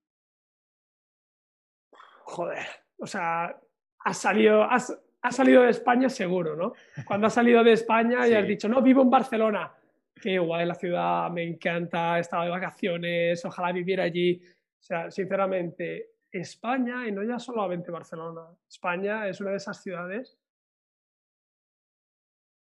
Joder, 2.25 2.67
o 2.99 3.07
sea, 3.07 3.59
has 4.01 4.19
salido, 4.19 4.63
has, 4.65 4.95
has 5.23 5.35
salido 5.35 5.63
de 5.63 5.71
España 5.71 6.11
seguro, 6.11 6.55
¿no? 6.55 6.75
Cuando 7.07 7.27
has 7.27 7.33
salido 7.33 7.65
de 7.65 7.73
España 7.73 8.25
sí. 8.25 8.33
y 8.33 8.35
has 8.35 8.47
dicho, 8.47 8.69
no, 8.69 8.83
vivo 8.83 9.01
en 9.01 9.09
Barcelona. 9.09 9.73
Qué 10.21 10.39
guay 10.39 10.67
la 10.67 10.75
ciudad, 10.75 11.31
me 11.31 11.43
encanta, 11.43 12.19
he 12.19 12.21
estado 12.21 12.45
de 12.45 12.51
vacaciones, 12.51 13.43
ojalá 13.47 13.73
viviera 13.73 14.05
allí. 14.05 14.43
O 14.45 14.83
sea, 14.83 15.11
sinceramente, 15.11 16.18
España, 16.31 17.07
y 17.07 17.13
no 17.13 17.23
ya 17.23 17.39
solamente 17.39 17.91
Barcelona, 17.91 18.43
España 18.69 19.29
es 19.29 19.41
una 19.41 19.51
de 19.51 19.57
esas 19.57 19.83
ciudades, 19.83 20.39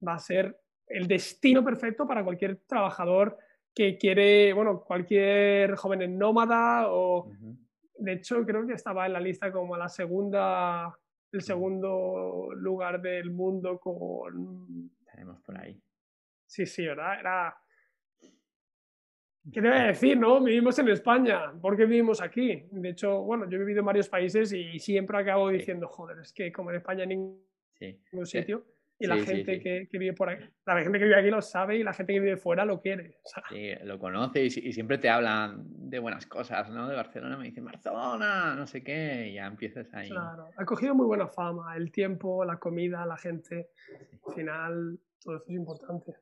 va 0.06 0.14
a 0.14 0.20
ser 0.20 0.60
el 0.88 1.08
destino 1.08 1.64
perfecto 1.64 2.08
para 2.08 2.24
cualquier 2.24 2.58
trabajador 2.66 3.38
que 3.76 3.98
quiere, 3.98 4.54
bueno, 4.54 4.84
cualquier 4.84 5.76
joven 5.76 6.02
en 6.02 6.18
nómada 6.18 6.88
o, 6.90 7.28
uh 7.28 7.32
-huh. 7.32 7.58
de 7.98 8.14
hecho, 8.14 8.46
creo 8.46 8.66
que 8.66 8.74
estaba 8.74 9.06
en 9.06 9.14
la 9.14 9.20
lista 9.20 9.52
como 9.52 9.78
la 9.78 9.90
segunda, 9.90 10.98
el 11.32 11.42
segundo 11.42 12.50
lugar 12.56 13.02
del 13.02 13.32
mundo 13.32 13.80
con... 13.80 14.92
Tenemos 15.06 15.42
por 15.42 15.58
ahí. 15.60 15.80
Sí, 16.46 16.66
sí, 16.66 16.86
¿verdad? 16.86 17.20
Era 17.20 17.58
¿Qué 19.52 19.62
te 19.62 19.68
voy 19.68 19.78
a 19.78 19.84
decir, 19.86 20.18
no? 20.18 20.44
Vivimos 20.44 20.78
en 20.80 20.90
España, 20.90 21.54
¿por 21.62 21.76
qué 21.76 21.86
vivimos 21.86 22.22
aquí? 22.22 22.66
De 22.72 22.90
hecho, 22.90 23.22
bueno, 23.22 23.50
yo 23.50 23.56
he 23.56 23.60
vivido 23.60 23.80
en 23.80 23.86
varios 23.86 24.10
países 24.10 24.52
y 24.54 24.78
siempre 24.80 25.18
acabo 25.18 25.50
diciendo, 25.50 25.88
joder, 25.88 26.20
es 26.20 26.34
que 26.34 26.52
como 26.52 26.70
en 26.72 26.78
España 26.78 27.04
en 27.04 27.10
ningún 27.10 27.42
sí. 27.80 27.98
sitio, 28.26 28.66
y 29.02 29.08
la 29.08 29.16
gente 29.16 29.56
sí, 29.56 29.60
que, 29.62 29.88
que, 29.90 29.98
vive 29.98 30.14
por 30.14 30.30
aquí, 30.30 30.44
la 30.66 30.84
gente 30.84 31.00
que 31.00 31.06
vive 31.06 31.18
aquí 31.18 31.30
lo 31.30 31.42
sabe 31.42 31.78
y 31.78 31.84
la 31.84 31.94
gente 31.94 32.14
que 32.14 32.20
vive 32.20 32.36
fuera 32.36 32.66
lo 32.66 32.82
quiere. 32.82 33.18
O 33.24 33.30
sea. 33.30 33.44
Sí, 33.48 33.72
lo 33.86 33.98
conoce 33.98 34.44
y, 34.44 34.48
y, 34.48 34.74
siempre 34.74 34.98
te 34.98 35.10
hablan 35.10 35.64
de 35.90 36.00
buenas 36.00 36.28
cosas, 36.28 36.70
¿no? 36.70 36.90
De 36.90 36.98
Barcelona, 36.98 37.38
me 37.38 37.46
dicen, 37.46 37.64
Barcelona, 37.64 38.56
no 38.56 38.68
sé 38.68 38.84
qué, 38.84 39.30
y 39.30 39.36
ya 39.36 39.48
empiezas 39.48 39.92
ahí. 39.94 40.10
Claro, 40.10 40.50
ha 40.56 40.66
cogido 40.66 40.94
muy 40.96 41.06
buena 41.06 41.28
fama, 41.28 41.78
el 41.78 41.94
tiempo, 41.94 42.44
la 42.44 42.60
comida, 42.60 43.06
la 43.06 43.16
gente, 43.16 43.70
al 44.28 44.34
final, 44.34 45.00
todo 45.24 45.38
eso 45.38 45.46
es 45.48 45.56
importante. 45.56 46.14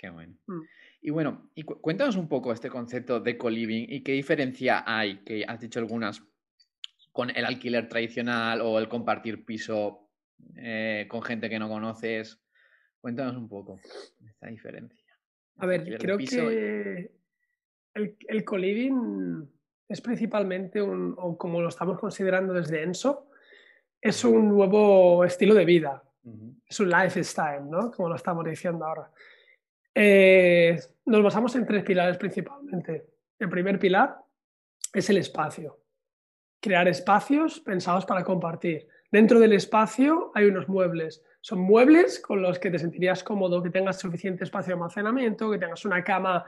Qué 0.00 0.10
bueno. 0.10 0.34
Mm. 0.46 0.60
Y 1.00 1.10
bueno, 1.10 1.50
y 1.56 1.64
cu 1.64 1.80
cuéntanos 1.80 2.14
un 2.14 2.28
poco 2.28 2.52
este 2.52 2.70
concepto 2.70 3.18
de 3.18 3.36
co-living 3.36 3.86
y 3.88 4.02
qué 4.04 4.12
diferencia 4.12 4.84
hay, 4.86 5.24
que 5.24 5.44
has 5.44 5.58
dicho 5.58 5.80
algunas, 5.80 6.22
con 7.10 7.30
el 7.30 7.44
alquiler 7.44 7.88
tradicional 7.88 8.60
o 8.60 8.78
el 8.78 8.88
compartir 8.88 9.44
piso 9.44 10.08
eh, 10.56 11.06
con 11.08 11.20
gente 11.22 11.50
que 11.50 11.58
no 11.58 11.68
conoces. 11.68 12.40
Cuéntanos 13.00 13.36
un 13.36 13.48
poco 13.48 13.80
esta 14.24 14.46
diferencia. 14.46 15.12
A 15.56 15.66
ver, 15.66 15.98
creo 15.98 16.16
que 16.16 17.10
el, 17.94 18.16
el 18.28 18.44
co-living 18.44 19.48
es 19.88 20.00
principalmente 20.00 20.80
un, 20.80 21.12
o 21.18 21.36
como 21.36 21.60
lo 21.60 21.70
estamos 21.70 21.98
considerando 21.98 22.52
desde 22.52 22.84
ENSO, 22.84 23.30
es 24.00 24.24
un 24.24 24.48
nuevo 24.48 25.24
estilo 25.24 25.54
de 25.54 25.64
vida. 25.64 26.04
Uh 26.22 26.30
-huh. 26.30 26.54
Es 26.68 26.78
un 26.78 26.88
lifestyle, 26.88 27.68
¿no? 27.68 27.90
Como 27.90 28.10
lo 28.10 28.14
estamos 28.14 28.44
diciendo 28.44 28.84
ahora. 28.84 29.10
Eh, 30.00 30.78
nos 31.06 31.22
basamos 31.24 31.56
en 31.56 31.66
tres 31.66 31.82
pilares 31.82 32.16
principalmente. 32.18 33.06
El 33.36 33.48
primer 33.48 33.80
pilar 33.80 34.16
es 34.92 35.10
el 35.10 35.16
espacio. 35.16 35.80
Crear 36.60 36.86
espacios 36.86 37.58
pensados 37.58 38.06
para 38.06 38.22
compartir. 38.22 38.86
Dentro 39.10 39.40
del 39.40 39.54
espacio 39.54 40.30
hay 40.36 40.44
unos 40.44 40.68
muebles. 40.68 41.24
Son 41.40 41.58
muebles 41.58 42.20
con 42.20 42.40
los 42.40 42.60
que 42.60 42.70
te 42.70 42.78
sentirías 42.78 43.24
cómodo, 43.24 43.60
que 43.60 43.70
tengas 43.70 43.98
suficiente 43.98 44.44
espacio 44.44 44.68
de 44.68 44.74
almacenamiento, 44.74 45.50
que 45.50 45.58
tengas 45.58 45.84
una 45.84 46.04
cama, 46.04 46.44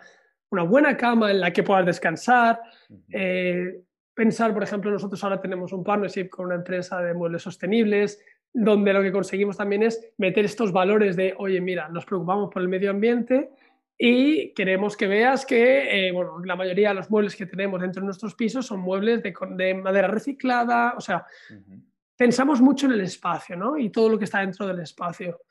una 0.51 0.63
buena 0.63 0.97
cama 0.97 1.33
en 1.33 1.41
la 1.41 1.53
que 1.53 1.65
puedas 1.65 1.87
descansar. 1.87 2.61
Eh, 3.09 3.83
pensar, 4.15 4.55
por 4.55 4.63
ejemplo, 4.63 4.93
nosotros 4.93 5.25
ahora 5.25 5.41
tenemos 5.41 5.73
un 5.73 5.83
partnership 5.83 6.29
con 6.29 6.47
una 6.47 6.55
empresa 6.55 7.03
de 7.03 7.15
muebles 7.15 7.43
sostenibles 7.43 8.23
donde 8.53 8.93
lo 8.93 9.03
que 9.03 9.13
conseguimos 9.13 9.57
también 9.57 9.83
es 9.85 10.13
meter 10.19 10.45
estos 10.45 10.73
valores 10.73 11.17
de, 11.17 11.35
oye, 11.39 11.61
mira, 11.61 11.89
nos 11.89 12.05
preocupamos 12.05 12.51
por 12.53 12.63
el 12.63 12.69
medio 12.69 12.91
ambiente 12.91 13.51
y 13.97 14.53
queremos 14.55 14.97
que 14.97 15.07
veas 15.07 15.45
que, 15.45 16.09
eh, 16.09 16.13
bueno, 16.13 16.39
la 16.45 16.57
mayoría 16.57 16.89
de 16.89 16.95
los 16.95 17.11
muebles 17.11 17.37
que 17.37 17.47
tenemos 17.47 17.81
dentro 17.81 18.01
de 18.01 18.07
nuestros 18.07 18.35
pisos 18.35 18.67
son 18.67 18.81
muebles 18.81 19.23
de, 19.23 19.35
de 19.51 19.75
madera 19.75 20.09
reciclada, 20.09 20.95
o 20.97 21.01
sea, 21.01 21.27
uh 21.51 21.55
-huh. 21.55 21.83
pensamos 22.17 22.61
mucho 22.61 22.87
en 22.87 22.93
el 22.93 23.03
espacio, 23.03 23.57
¿no? 23.57 23.77
Y 23.77 23.91
todo 23.91 24.09
lo 24.09 24.19
que 24.19 24.25
está 24.25 24.41
dentro 24.41 24.67
del 24.67 24.81
espacio. 24.81 25.43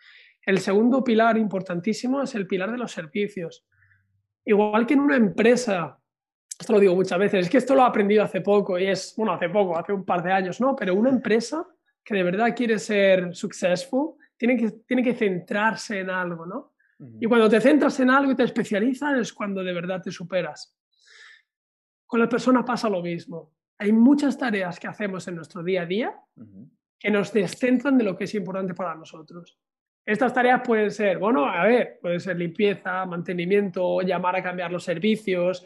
El 0.41 0.59
segundo 0.59 1.03
pilar 1.03 1.37
importantísimo 1.37 2.23
es 2.23 2.33
el 2.33 2.47
pilar 2.47 2.71
de 2.71 2.77
los 2.77 2.91
servicios. 2.91 3.65
Igual 4.45 4.85
que 4.87 4.95
en 4.95 5.01
una 5.01 5.15
empresa, 5.15 5.99
esto 6.59 6.73
lo 6.73 6.79
digo 6.79 6.95
muchas 6.95 7.19
veces, 7.19 7.45
es 7.45 7.49
que 7.51 7.59
esto 7.59 7.75
lo 7.75 7.83
he 7.83 7.85
aprendido 7.85 8.23
hace 8.23 8.41
poco 8.41 8.79
y 8.79 8.87
es, 8.87 9.13
bueno, 9.15 9.33
hace 9.33 9.47
poco, 9.49 9.77
hace 9.77 9.93
un 9.93 10.03
par 10.03 10.23
de 10.23 10.31
años, 10.31 10.59
¿no? 10.59 10.75
Pero 10.75 10.95
una 10.95 11.11
empresa 11.11 11.67
que 12.09 12.15
de 12.15 12.23
verdad 12.23 12.55
quiere 12.55 12.79
ser 12.79 13.35
successful, 13.35 14.15
tiene 14.35 14.57
que, 14.57 14.71
tiene 14.87 15.03
que 15.03 15.13
centrarse 15.13 15.99
en 15.99 16.09
algo, 16.09 16.43
¿no? 16.43 16.73
Uh 16.97 17.05
-huh. 17.05 17.17
Y 17.21 17.27
cuando 17.27 17.47
te 17.47 17.61
centras 17.61 17.99
en 17.99 18.09
algo 18.09 18.31
y 18.31 18.35
te 18.35 18.45
especializas 18.45 19.19
es 19.19 19.31
cuando 19.31 19.63
de 19.63 19.73
verdad 19.73 20.01
te 20.01 20.11
superas. 20.11 20.75
Con 22.07 22.19
las 22.19 22.27
personas 22.27 22.63
pasa 22.65 22.89
lo 22.89 23.03
mismo. 23.03 23.53
Hay 23.77 23.91
muchas 23.91 24.39
tareas 24.39 24.79
que 24.79 24.87
hacemos 24.87 25.27
en 25.27 25.35
nuestro 25.35 25.61
día 25.61 25.83
a 25.83 25.85
día 25.85 26.15
uh 26.35 26.41
-huh. 26.41 26.69
que 26.97 27.11
nos 27.11 27.31
descentran 27.31 27.95
de 27.95 28.05
lo 28.05 28.17
que 28.17 28.23
es 28.23 28.33
importante 28.33 28.73
para 28.73 28.95
nosotros. 28.95 29.59
Estas 30.03 30.33
tareas 30.33 30.61
pueden 30.65 30.89
ser, 30.89 31.19
bueno, 31.19 31.45
a 31.45 31.63
ver, 31.67 31.99
puede 32.01 32.19
ser 32.19 32.37
limpieza, 32.37 33.05
mantenimiento, 33.05 34.01
llamar 34.01 34.35
a 34.37 34.41
cambiar 34.41 34.71
los 34.71 34.83
servicios, 34.83 35.63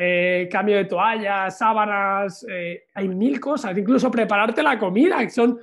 eh, 0.00 0.48
cambio 0.48 0.76
de 0.76 0.84
toallas, 0.84 1.58
sábanas, 1.58 2.46
eh, 2.48 2.84
hay 2.94 3.08
mil 3.08 3.40
cosas, 3.40 3.76
incluso 3.76 4.08
prepararte 4.12 4.62
la 4.62 4.78
comida, 4.78 5.18
que 5.18 5.30
son 5.30 5.58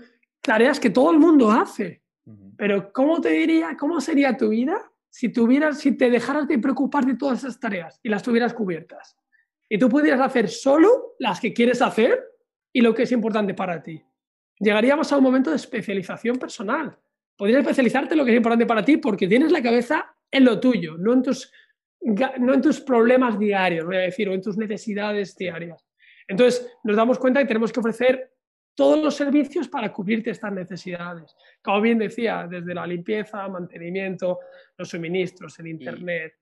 tareas 0.46 0.80
que 0.80 0.90
todo 0.90 1.12
el 1.12 1.20
mundo 1.20 1.52
hace. 1.52 2.02
Pero 2.58 2.92
¿cómo 2.94 3.20
te 3.20 3.30
diría, 3.30 3.76
cómo 3.78 4.00
sería 4.00 4.38
tu 4.38 4.50
vida 4.50 4.92
si, 5.10 5.30
tuvieras, 5.30 5.80
si 5.80 5.92
te 5.92 6.10
dejaras 6.10 6.48
de 6.48 6.58
preocupar 6.58 7.06
de 7.06 7.16
todas 7.16 7.40
esas 7.40 7.60
tareas 7.60 8.00
y 8.02 8.10
las 8.10 8.24
tuvieras 8.24 8.54
cubiertas? 8.54 9.18
Y 9.68 9.78
tú 9.78 9.90
pudieras 9.90 10.22
hacer 10.22 10.48
solo 10.48 11.16
las 11.20 11.40
que 11.40 11.54
quieres 11.54 11.82
hacer 11.82 12.24
y 12.72 12.82
lo 12.82 12.94
que 12.94 13.04
es 13.04 13.12
importante 13.12 13.54
para 13.54 13.82
ti. 13.82 14.02
Llegaríamos 14.60 15.12
a 15.12 15.18
un 15.18 15.24
momento 15.24 15.50
de 15.50 15.58
especialización 15.58 16.38
personal. 16.38 16.98
Podrías 17.36 17.60
especializarte 17.60 18.14
en 18.14 18.20
lo 18.20 18.26
que 18.26 18.32
es 18.32 18.38
importante 18.38 18.66
para 18.66 18.86
ti 18.86 18.98
porque 18.98 19.28
tienes 19.28 19.52
la 19.52 19.62
cabeza 19.62 20.16
en 20.32 20.46
lo 20.46 20.60
tuyo, 20.60 20.98
no 20.98 21.14
en 21.14 21.24
tus 21.24 21.52
no 22.40 22.54
en 22.54 22.62
tus 22.62 22.82
problemas 22.82 23.40
diarios, 23.40 23.86
voy 23.86 23.96
a 23.96 24.02
decir, 24.02 24.30
o 24.30 24.34
en 24.34 24.42
tus 24.42 24.58
necesidades 24.58 25.36
diarias. 25.36 25.84
Entonces, 26.28 26.72
nos 26.84 26.96
damos 26.96 27.18
cuenta 27.18 27.40
que 27.40 27.48
tenemos 27.48 27.72
que 27.72 27.80
ofrecer 27.80 28.35
todos 28.76 29.02
los 29.02 29.16
servicios 29.16 29.68
para 29.68 29.92
cubrirte 29.92 30.30
estas 30.30 30.52
necesidades. 30.52 31.36
Como 31.64 31.82
bien 31.82 31.98
decía, 31.98 32.46
desde 32.50 32.74
la 32.74 32.86
limpieza, 32.86 33.48
mantenimiento, 33.48 34.40
los 34.78 34.90
suministros, 34.90 35.58
el 35.60 35.68
Internet, 35.68 36.34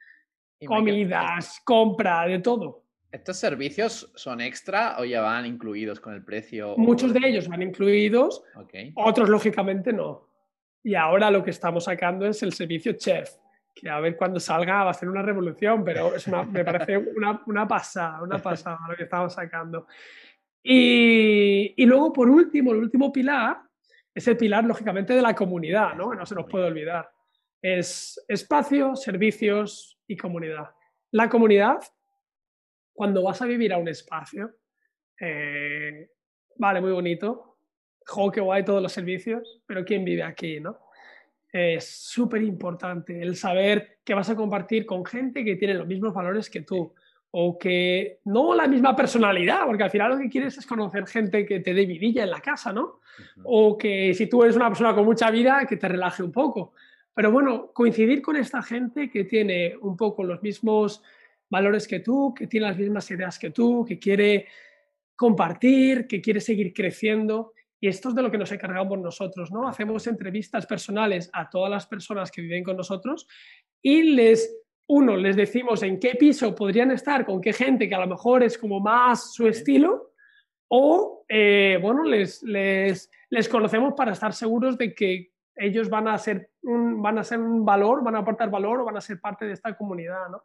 comidas, 0.65 1.61
compra, 1.63 2.25
de 2.25 2.39
todo. 2.39 2.83
¿Estos 3.11 3.37
servicios 3.37 4.11
son 4.15 4.41
extra 4.41 4.95
o 4.97 5.05
ya 5.05 5.21
van 5.21 5.45
incluidos 5.45 5.99
con 5.99 6.15
el 6.15 6.23
precio? 6.23 6.75
Muchos 6.77 7.13
de 7.13 7.19
ellos 7.23 7.47
van 7.47 7.61
incluidos, 7.61 8.43
otros 8.95 9.29
lógicamente 9.29 9.93
no. 9.93 10.27
Y 10.81 10.95
ahora 10.95 11.29
lo 11.29 11.43
que 11.43 11.51
estamos 11.51 11.83
sacando 11.83 12.25
es 12.25 12.41
el 12.41 12.53
servicio 12.53 12.93
chef, 12.93 13.29
que 13.73 13.87
a 13.87 13.99
ver 13.99 14.17
cuando 14.17 14.39
salga 14.39 14.83
va 14.83 14.89
a 14.89 14.95
ser 14.95 15.09
una 15.09 15.21
revolución, 15.21 15.83
pero 15.83 16.15
es 16.15 16.27
me 16.27 16.65
parece 16.65 16.97
una, 17.15 17.43
una, 17.45 17.67
pasada, 17.67 18.23
una 18.23 18.39
pasada 18.39 18.79
lo 18.89 18.95
que 18.95 19.03
estamos 19.03 19.33
sacando. 19.33 19.85
Y, 20.63 21.86
luego, 21.86 22.13
por 22.13 22.29
último, 22.29 22.72
el 22.72 22.79
último 22.79 23.12
pilar 23.12 23.58
es 24.15 24.27
el 24.27 24.38
pilar, 24.38 24.63
lógicamente, 24.63 25.13
de 25.13 25.22
la 25.22 25.36
comunidad, 25.36 25.93
¿no? 25.96 26.13
no 26.13 26.25
se 26.25 26.36
nos 26.36 26.46
puede 26.50 26.65
olvidar. 26.65 27.10
Es 27.62 28.24
espacio, 28.27 28.96
servicios 28.96 30.00
y 30.08 30.15
comunidad. 30.15 30.70
La 31.12 31.29
comunidad, 31.29 31.79
cuando 32.93 33.24
vas 33.24 33.41
a 33.41 33.46
vivir 33.46 33.74
a 33.74 33.77
un 33.77 33.88
espacio, 33.88 34.55
eh, 35.20 36.10
vale, 36.58 36.82
muy 36.82 36.91
bonito, 36.91 37.58
jo, 38.05 38.32
guay 38.32 38.63
todos 38.63 38.82
los 38.82 38.91
servicios, 38.91 39.62
pero 39.65 39.84
¿quién 39.84 40.05
vive 40.05 40.24
aquí, 40.24 40.60
no? 40.60 40.79
es 41.53 41.88
súper 41.88 42.41
importante 42.41 43.22
el 43.22 43.36
saber 43.36 44.00
que 44.03 44.15
vas 44.15 44.27
a 44.29 44.36
compartir 44.36 44.88
con 44.88 45.05
gente 45.05 45.46
que 45.46 45.55
tiene 45.55 45.75
los 45.75 45.86
mismos 45.86 46.12
valores 46.12 46.50
que 46.50 46.62
tú 46.62 46.96
o 47.35 47.57
que 47.57 48.19
no 48.25 48.53
la 48.53 48.67
misma 48.67 48.95
personalidad, 48.95 49.65
porque 49.65 49.83
al 49.83 49.89
final 49.89 50.11
lo 50.11 50.17
que 50.19 50.29
quieres 50.29 50.55
es 50.57 50.67
conocer 50.67 51.07
gente 51.07 51.47
que 51.47 51.61
te 51.61 51.73
dé 51.73 51.85
vidilla 51.85 52.23
en 52.23 52.29
la 52.29 52.39
casa, 52.39 52.71
¿no? 52.71 52.99
O 53.43 53.75
que 53.75 54.13
si 54.13 54.27
tú 54.27 54.43
eres 54.43 54.55
una 54.55 54.67
persona 54.67 54.93
con 54.93 55.05
mucha 55.05 55.31
vida, 55.31 55.65
que 55.67 55.77
te 55.77 55.87
relaje 55.87 56.21
un 56.21 56.31
poco. 56.31 56.73
Pero 57.11 57.31
bueno, 57.31 57.71
coincidir 57.73 58.21
con 58.21 58.35
esta 58.35 58.61
gente 58.61 59.09
que 59.09 59.23
tiene 59.23 59.75
un 59.81 59.97
poco 59.97 60.23
los 60.23 60.43
mismos 60.43 61.01
valores 61.49 61.87
que 61.87 62.01
tú, 62.01 62.35
que 62.35 62.45
tiene 62.45 62.67
las 62.67 62.77
mismas 62.77 63.09
ideas 63.09 63.39
que 63.39 63.49
tú, 63.49 63.83
que 63.83 63.97
quiere 63.97 64.47
compartir, 65.15 66.05
que 66.05 66.21
quiere 66.21 66.39
seguir 66.39 66.71
creciendo 66.71 67.53
y 67.83 67.87
esto 67.87 68.07
es 68.07 68.15
de 68.15 68.21
lo 68.21 68.31
que 68.31 68.37
nos 68.37 68.49
encargamos 68.49 68.97
nosotros, 68.97 69.51
¿no? 69.51 69.67
Hacemos 69.67 70.07
entrevistas 70.07 70.65
personales 70.65 71.29
a 71.33 71.49
todas 71.49 71.69
las 71.69 71.85
personas 71.85 72.31
que 72.31 72.41
viven 72.41 72.63
con 72.63 72.77
nosotros 72.77 73.27
y 73.81 74.03
les, 74.03 74.55
uno, 74.93 75.17
les 75.17 75.35
decimos 75.35 75.84
en 75.84 75.99
qué 75.99 76.15
piso 76.15 76.53
podrían 76.53 76.91
estar, 76.91 77.25
con 77.25 77.41
qué 77.41 77.53
gente 77.53 77.88
que 77.88 77.95
a 77.95 77.99
lo 77.99 78.08
mejor 78.08 78.43
es 78.43 78.58
como 78.58 78.79
más 78.79 79.34
su 79.34 79.47
estilo, 79.47 80.13
o, 80.67 81.23
eh, 81.27 81.77
bueno, 81.82 82.03
les, 82.03 82.41
les, 82.43 83.10
les 83.29 83.49
conocemos 83.49 83.93
para 83.95 84.13
estar 84.13 84.34
seguros 84.34 84.77
de 84.77 84.93
que 84.93 85.32
ellos 85.56 85.89
van 85.89 86.08
a, 86.08 86.17
ser 86.17 86.49
un, 86.63 87.01
van 87.01 87.19
a 87.19 87.23
ser 87.23 87.39
un 87.39 87.63
valor, 87.63 88.03
van 88.03 88.15
a 88.15 88.19
aportar 88.19 88.49
valor 88.49 88.82
o 88.82 88.86
van 88.86 88.97
a 88.97 89.01
ser 89.01 89.19
parte 89.19 89.45
de 89.45 89.53
esta 89.53 89.75
comunidad, 89.75 90.29
¿no? 90.32 90.43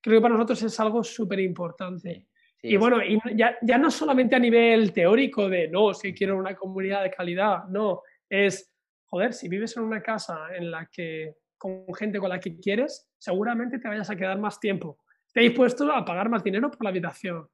Creo 0.00 0.18
que 0.18 0.22
para 0.22 0.34
nosotros 0.34 0.62
es 0.62 0.80
algo 0.80 1.02
súper 1.02 1.40
importante 1.40 2.26
y 2.62 2.76
bueno, 2.76 3.02
y 3.02 3.18
ya, 3.36 3.56
ya, 3.62 3.78
no 3.78 3.90
solamente 3.90 4.36
a 4.36 4.38
nivel 4.38 4.92
teórico 4.92 5.48
de, 5.48 5.68
no, 5.68 5.94
si 5.94 6.12
quiero 6.12 6.36
una 6.36 6.54
comunidad 6.54 7.02
de 7.02 7.10
calidad, 7.10 7.64
no, 7.68 8.02
es, 8.28 8.70
joder, 9.06 9.32
si 9.32 9.48
vives 9.48 9.76
en 9.76 9.84
una 9.84 10.02
casa 10.02 10.54
en 10.54 10.70
la 10.70 10.86
que, 10.92 11.36
con 11.56 11.86
gente 11.94 12.18
con 12.18 12.28
la 12.28 12.38
que 12.38 12.58
quieres, 12.60 13.09
seguramente 13.20 13.78
te 13.78 13.86
vayas 13.86 14.10
a 14.10 14.16
quedar 14.16 14.38
más 14.38 14.58
tiempo. 14.58 14.98
Te 15.32 15.40
dispuesto 15.42 15.90
a 15.92 16.04
pagar 16.04 16.28
más 16.28 16.42
dinero 16.42 16.70
por 16.70 16.82
la 16.82 16.90
habitación. 16.90 17.48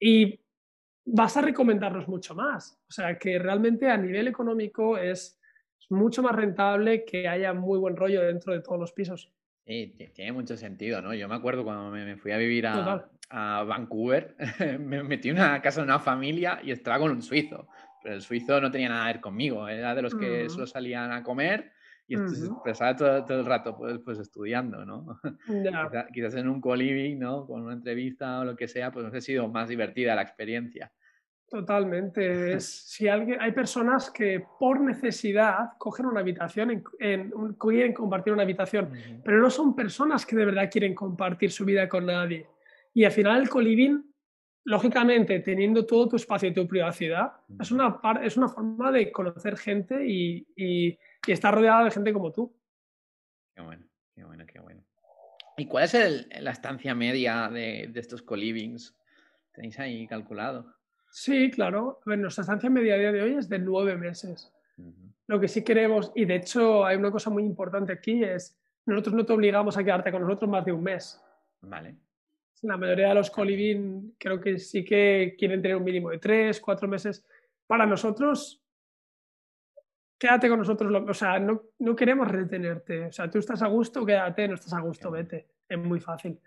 Y 0.00 0.40
vas 1.04 1.36
a 1.36 1.42
recomendarnos 1.42 2.08
mucho 2.08 2.34
más. 2.34 2.80
O 2.88 2.92
sea, 2.92 3.18
que 3.18 3.38
realmente 3.38 3.90
a 3.90 3.96
nivel 3.96 4.28
económico 4.28 4.96
es, 4.96 5.38
es 5.78 5.90
mucho 5.90 6.22
más 6.22 6.34
rentable 6.34 7.04
que 7.04 7.28
haya 7.28 7.52
muy 7.52 7.78
buen 7.78 7.96
rollo 7.96 8.22
dentro 8.22 8.54
de 8.54 8.60
todos 8.60 8.78
los 8.78 8.92
pisos. 8.92 9.30
Sí, 9.66 9.96
tiene 10.14 10.32
mucho 10.32 10.56
sentido, 10.56 11.02
¿no? 11.02 11.12
Yo 11.14 11.28
me 11.28 11.34
acuerdo 11.34 11.64
cuando 11.64 11.90
me, 11.90 12.16
fui 12.16 12.32
a 12.32 12.36
vivir 12.36 12.66
a, 12.66 13.08
a 13.30 13.64
Vancouver, 13.64 14.36
me 14.78 15.02
metí 15.02 15.30
en 15.30 15.36
una 15.36 15.60
casa 15.60 15.80
de 15.80 15.86
una 15.86 15.98
familia 15.98 16.60
y 16.62 16.70
estaba 16.70 16.98
con 16.98 17.10
un 17.10 17.22
suizo. 17.22 17.66
Pero 18.02 18.14
el 18.14 18.22
suizo 18.22 18.60
no 18.60 18.70
tenía 18.70 18.90
nada 18.90 19.06
que 19.06 19.14
ver 19.14 19.20
conmigo, 19.22 19.66
era 19.66 19.94
de 19.94 20.02
los 20.02 20.14
que 20.14 20.48
solo 20.50 20.66
salían 20.66 21.10
a 21.10 21.22
comer 21.22 21.72
y 22.06 22.16
estaba 22.66 22.96
todo, 22.96 23.40
el 23.40 23.46
rato 23.46 23.76
pues, 23.76 23.98
pues 24.04 24.18
estudiando, 24.18 24.84
¿no? 24.84 25.20
quizás, 26.12 26.34
en 26.34 26.48
un 26.48 26.60
co-living, 26.60 27.18
¿no? 27.18 27.46
Con 27.46 27.62
una 27.62 27.74
entrevista 27.74 28.40
o 28.40 28.44
lo 28.44 28.56
que 28.56 28.68
sea, 28.68 28.90
pues 28.92 29.06
no 29.06 29.16
ha 29.16 29.20
sido 29.20 29.48
más 29.48 29.68
divertida 29.68 30.14
la 30.14 30.22
experiencia. 30.22 30.92
Totalmente. 31.48 32.58
si 32.60 33.08
alguien, 33.08 33.40
hay 33.40 33.52
personas 33.52 34.10
que 34.10 34.44
por 34.58 34.80
necesidad 34.80 35.70
cogen 35.78 36.06
una 36.06 36.20
habitación, 36.20 36.82
en, 36.98 37.30
quieren 37.58 37.92
compartir 37.92 38.32
una 38.32 38.42
habitación, 38.42 38.90
pero 39.24 39.40
no 39.40 39.50
son 39.50 39.74
personas 39.74 40.26
que 40.26 40.36
de 40.36 40.46
verdad 40.46 40.70
quieren 40.70 40.94
compartir 40.94 41.50
su 41.50 41.64
vida 41.64 41.88
con 41.88 42.06
nadie. 42.06 42.48
Y 42.92 43.04
al 43.04 43.12
final 43.12 43.42
el 43.42 43.48
coliving, 43.48 44.04
lógicamente, 44.64 45.40
teniendo 45.40 45.84
todo 45.86 46.08
tu 46.08 46.16
espacio 46.16 46.48
y 46.48 46.54
tu 46.54 46.66
privacidad, 46.66 47.32
es 47.60 47.70
una, 47.70 48.00
es 48.22 48.36
una 48.36 48.48
forma 48.48 48.90
de 48.90 49.12
conocer 49.12 49.56
gente 49.56 50.06
y, 50.06 50.46
y, 50.56 50.98
estar 51.32 51.54
rodeada 51.54 51.84
de 51.84 51.90
gente 51.90 52.12
como 52.12 52.32
tú. 52.32 52.54
Qué 53.54 53.62
bueno, 53.62 53.84
qué 54.14 54.24
bueno, 54.24 54.44
qué 54.46 54.60
bueno. 54.60 54.84
¿Y 55.56 55.66
cuál 55.66 55.84
es 55.84 56.26
la 56.40 56.50
estancia 56.50 56.94
media 56.94 57.48
de, 57.48 57.88
de 57.92 58.00
estos 58.00 58.22
colivings? 58.22 58.96
¿Tenéis 59.52 59.78
ahí 59.78 60.06
calculado? 60.06 60.74
Sí, 61.10 61.48
claro. 61.50 62.00
A 62.04 62.10
ver, 62.10 62.18
nuestra 62.18 62.42
estancia 62.42 62.68
media 62.68 62.96
de 62.96 63.22
hoy 63.22 63.34
es 63.34 63.48
de 63.48 63.60
nueve 63.60 63.96
meses. 63.96 64.52
Lo 65.28 65.38
que 65.38 65.46
sí 65.46 65.62
queremos, 65.62 66.10
y 66.16 66.24
de 66.24 66.34
hecho 66.34 66.84
hay 66.84 66.96
una 66.96 67.12
cosa 67.12 67.30
muy 67.30 67.44
importante 67.44 67.92
aquí, 67.92 68.24
es 68.24 68.58
nosotros 68.84 69.14
no 69.14 69.24
te 69.24 69.32
obligamos 69.32 69.76
a 69.76 69.84
quedarte 69.84 70.10
con 70.10 70.22
nosotros 70.22 70.50
más 70.50 70.64
de 70.64 70.72
un 70.72 70.82
mes. 70.82 71.22
Vale. 71.60 71.94
La 72.62 72.76
mayoría 72.76 73.10
de 73.10 73.14
los 73.14 73.30
coliving 73.30 74.16
creo 74.18 74.40
que 74.40 74.58
sí 74.58 74.84
que 74.84 75.36
quieren 75.38 75.62
tener 75.62 75.76
un 75.76 75.84
mínimo 75.84 76.10
de 76.10 76.18
tres, 76.18 76.60
cuatro 76.60 76.88
meses. 76.88 77.24
Para 77.66 77.86
nosotros, 77.86 78.63
quédate 80.24 80.48
con 80.48 80.58
nosotros. 80.58 80.90
O 81.06 81.12
sea, 81.12 81.38
no, 81.38 81.64
no 81.80 81.94
queremos 81.94 82.28
retenerte. 82.28 83.06
O 83.06 83.12
sea, 83.12 83.30
tú 83.30 83.38
estás 83.38 83.60
a 83.62 83.66
gusto, 83.66 84.06
quédate, 84.06 84.48
no 84.48 84.54
estás 84.54 84.72
a 84.72 84.80
gusto, 84.80 85.10
vete. 85.10 85.48
Es 85.68 85.78
muy 85.78 86.00
fácil. 86.00 86.38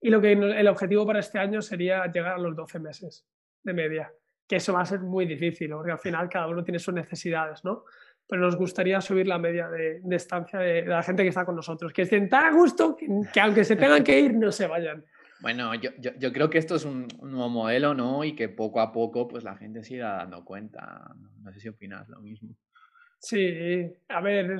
Y 0.00 0.08
lo 0.08 0.22
que 0.22 0.32
el 0.32 0.68
objetivo 0.68 1.06
para 1.06 1.20
este 1.20 1.38
año 1.38 1.60
sería 1.60 2.06
llegar 2.06 2.32
a 2.32 2.38
los 2.38 2.56
12 2.56 2.78
meses 2.78 3.26
de 3.62 3.74
media, 3.74 4.10
que 4.48 4.56
eso 4.56 4.72
va 4.72 4.80
a 4.80 4.86
ser 4.86 5.00
muy 5.00 5.26
difícil, 5.26 5.70
porque 5.70 5.92
al 5.92 5.98
final 5.98 6.30
cada 6.30 6.48
uno 6.48 6.64
tiene 6.64 6.78
sus 6.78 6.94
necesidades, 6.94 7.62
¿no? 7.62 7.84
Pero 8.26 8.40
nos 8.40 8.56
gustaría 8.56 9.00
subir 9.02 9.26
la 9.26 9.38
media 9.38 9.68
de, 9.68 10.00
estancia 10.12 10.58
de, 10.58 10.86
la 10.86 11.02
gente 11.02 11.22
que 11.22 11.28
está 11.28 11.44
con 11.44 11.56
nosotros, 11.56 11.92
que 11.92 12.02
estén 12.02 12.30
tan 12.30 12.44
a 12.44 12.52
gusto 12.52 12.96
que, 12.96 13.40
aunque 13.40 13.64
se 13.64 13.76
tengan 13.76 14.02
que 14.02 14.18
ir, 14.18 14.34
no 14.34 14.50
se 14.50 14.66
vayan. 14.66 15.04
Bueno, 15.40 15.74
yo, 15.74 15.90
yo, 15.98 16.32
creo 16.32 16.48
que 16.48 16.56
esto 16.56 16.76
es 16.76 16.86
un, 16.86 17.06
nuevo 17.20 17.50
modelo, 17.50 17.92
¿no? 17.92 18.24
Y 18.24 18.34
que 18.34 18.48
poco 18.48 18.80
a 18.80 18.92
poco 18.92 19.28
pues 19.28 19.44
la 19.44 19.56
gente 19.56 19.82
se 19.84 19.96
irá 19.96 20.16
dando 20.16 20.44
cuenta. 20.44 21.14
No 21.42 21.52
sé 21.52 21.60
si 21.60 21.68
opinas 21.68 22.08
lo 22.08 22.20
mismo. 22.20 22.56
Sí, 23.18 23.92
a 24.08 24.20
ver, 24.20 24.58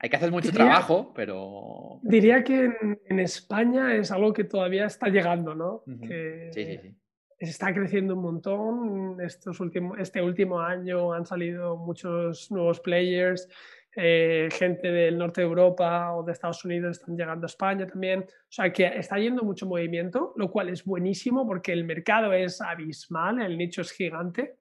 hay 0.00 0.10
que 0.10 0.16
hacer 0.16 0.30
mucho 0.30 0.52
trabajo, 0.52 1.12
pero... 1.14 1.98
Diría 2.02 2.44
que 2.44 2.72
en, 3.06 3.18
España 3.18 3.96
es 3.96 4.12
algo 4.12 4.32
que 4.32 4.44
todavía 4.44 4.86
está 4.86 5.08
llegando, 5.08 5.54
¿no? 5.54 5.82
que 6.06 6.50
sí, 6.52 6.64
sí, 6.64 6.78
sí. 6.82 6.96
Está 7.38 7.72
creciendo 7.72 8.14
un 8.14 8.22
montón. 8.22 9.20
Estos 9.20 9.60
últimos, 9.60 9.98
este 9.98 10.20
último 10.20 10.60
año 10.60 11.12
han 11.12 11.24
salido 11.24 11.76
muchos 11.76 12.50
nuevos 12.50 12.80
players. 12.80 13.48
Eh, 13.96 14.48
gente 14.52 14.90
del 14.92 15.18
norte 15.18 15.40
de 15.40 15.46
Europa 15.46 16.14
o 16.14 16.22
de 16.22 16.32
Estados 16.32 16.64
Unidos 16.64 16.98
están 16.98 17.16
llegando 17.16 17.46
a 17.46 17.48
España 17.48 17.86
también. 17.86 18.20
O 18.20 18.50
sea 18.52 18.72
que 18.72 18.86
está 18.86 19.18
yendo 19.18 19.42
mucho 19.42 19.66
movimiento, 19.66 20.32
lo 20.36 20.50
cual 20.50 20.68
es 20.68 20.84
buenísimo 20.84 21.46
porque 21.46 21.72
el 21.72 21.84
mercado 21.84 22.32
es 22.32 22.60
abismal, 22.60 23.40
el 23.40 23.56
nicho 23.56 23.82
es 23.82 23.92
gigante. 23.92 24.56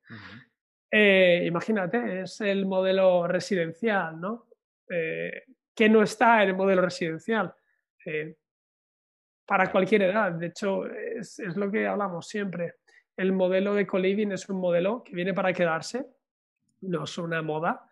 Eh, 0.91 1.43
imagínate, 1.45 2.21
es 2.21 2.41
el 2.41 2.65
modelo 2.65 3.27
residencial, 3.27 4.19
¿no? 4.19 4.47
Eh, 4.89 5.43
que 5.75 5.89
no 5.89 6.01
está 6.01 6.43
en 6.43 6.49
el 6.49 6.55
modelo 6.55 6.81
residencial 6.81 7.53
eh, 8.05 8.35
para 9.45 9.71
cualquier 9.71 10.03
edad. 10.03 10.31
De 10.31 10.47
hecho, 10.47 10.87
es, 10.87 11.39
es, 11.39 11.55
lo 11.55 11.69
que 11.69 11.85
hablamos 11.85 12.27
siempre. 12.27 12.75
El 13.15 13.33
modelo 13.33 13.75
de 13.75 13.85
co-living 13.85 14.31
es 14.31 14.47
un 14.49 14.59
modelo 14.59 15.03
que 15.03 15.13
viene 15.13 15.33
para 15.33 15.53
quedarse, 15.53 16.07
no 16.81 17.03
es 17.03 17.17
una 17.17 17.41
moda, 17.41 17.87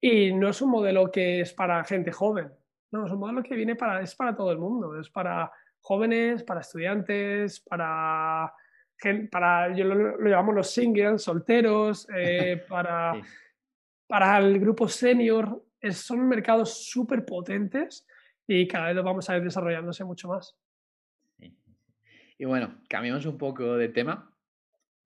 y 0.00 0.32
no 0.32 0.48
es 0.48 0.62
un 0.62 0.70
modelo 0.70 1.10
que 1.10 1.40
es 1.40 1.52
para 1.52 1.84
gente 1.84 2.10
joven. 2.10 2.50
No, 2.90 3.06
es 3.06 3.12
un 3.12 3.20
modelo 3.20 3.42
que 3.42 3.54
viene 3.54 3.76
para, 3.76 4.00
es 4.00 4.14
para 4.14 4.34
todo 4.34 4.50
el 4.50 4.58
mundo, 4.58 4.98
es 4.98 5.10
para 5.10 5.52
jóvenes, 5.80 6.42
para 6.42 6.60
estudiantes, 6.60 7.60
para 7.60 8.52
para, 9.30 9.74
yo 9.74 9.84
lo, 9.84 10.28
llamamos 10.28 10.54
los 10.54 10.70
singles, 10.70 11.22
solteros, 11.22 12.08
eh, 12.14 12.62
para, 12.68 13.20
para 14.06 14.38
el 14.38 14.58
grupo 14.58 14.88
senior, 14.88 15.64
son 15.90 16.28
mercados 16.28 16.84
súper 16.90 17.24
potentes 17.24 18.06
y 18.46 18.66
cada 18.66 18.86
vez 18.86 18.96
lo 18.96 19.02
vamos 19.02 19.30
a 19.30 19.36
ir 19.36 19.44
desarrollándose 19.44 20.04
mucho 20.04 20.28
más. 20.28 20.56
Y 22.36 22.44
bueno, 22.46 22.80
cambiamos 22.88 23.26
un 23.26 23.36
poco 23.36 23.76
de 23.76 23.88
tema. 23.88 24.34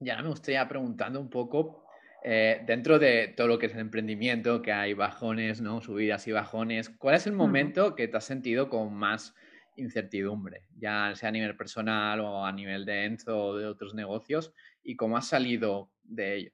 Y 0.00 0.08
ahora 0.10 0.22
me 0.22 0.28
gustaría 0.28 0.66
preguntando 0.68 1.20
un 1.20 1.28
poco, 1.28 1.84
eh, 2.22 2.62
dentro 2.64 2.98
de 2.98 3.34
todo 3.36 3.48
lo 3.48 3.58
que 3.58 3.66
es 3.66 3.74
el 3.74 3.80
emprendimiento, 3.80 4.62
que 4.62 4.72
hay 4.72 4.94
bajones, 4.94 5.60
¿no? 5.60 5.80
subidas 5.80 6.26
y 6.26 6.32
bajones, 6.32 6.90
¿cuál 6.90 7.16
es 7.16 7.26
el 7.26 7.32
momento 7.32 7.94
que 7.94 8.08
te 8.08 8.16
has 8.16 8.24
sentido 8.24 8.68
con 8.68 8.94
más 8.94 9.34
incertidumbre, 9.76 10.62
ya 10.78 11.12
sea 11.14 11.28
a 11.28 11.32
nivel 11.32 11.56
personal 11.56 12.20
o 12.20 12.44
a 12.44 12.52
nivel 12.52 12.84
de 12.84 13.04
Enzo 13.04 13.36
o 13.36 13.56
de 13.56 13.66
otros 13.66 13.94
negocios, 13.94 14.52
y 14.82 14.96
cómo 14.96 15.16
has 15.16 15.28
salido 15.28 15.90
de 16.02 16.36
ello. 16.36 16.52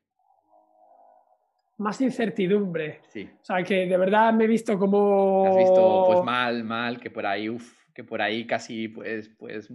Más 1.78 2.00
incertidumbre. 2.00 3.00
Sí. 3.09 3.28
O 3.40 3.44
sea, 3.44 3.62
que 3.62 3.87
de 3.87 3.96
verdad 3.96 4.35
me 4.35 4.44
he 4.44 4.46
visto 4.46 4.78
como... 4.78 5.46
Has 5.46 5.56
visto 5.56 6.04
pues 6.09 6.24
mal, 6.24 6.62
mal, 6.62 7.00
que 7.00 7.11
por 7.11 7.24
ahí, 7.24 7.48
uf, 7.48 7.72
que 7.94 8.04
por 8.04 8.20
ahí 8.20 8.46
casi 8.46 8.88
pues, 8.88 9.30
pues 9.38 9.70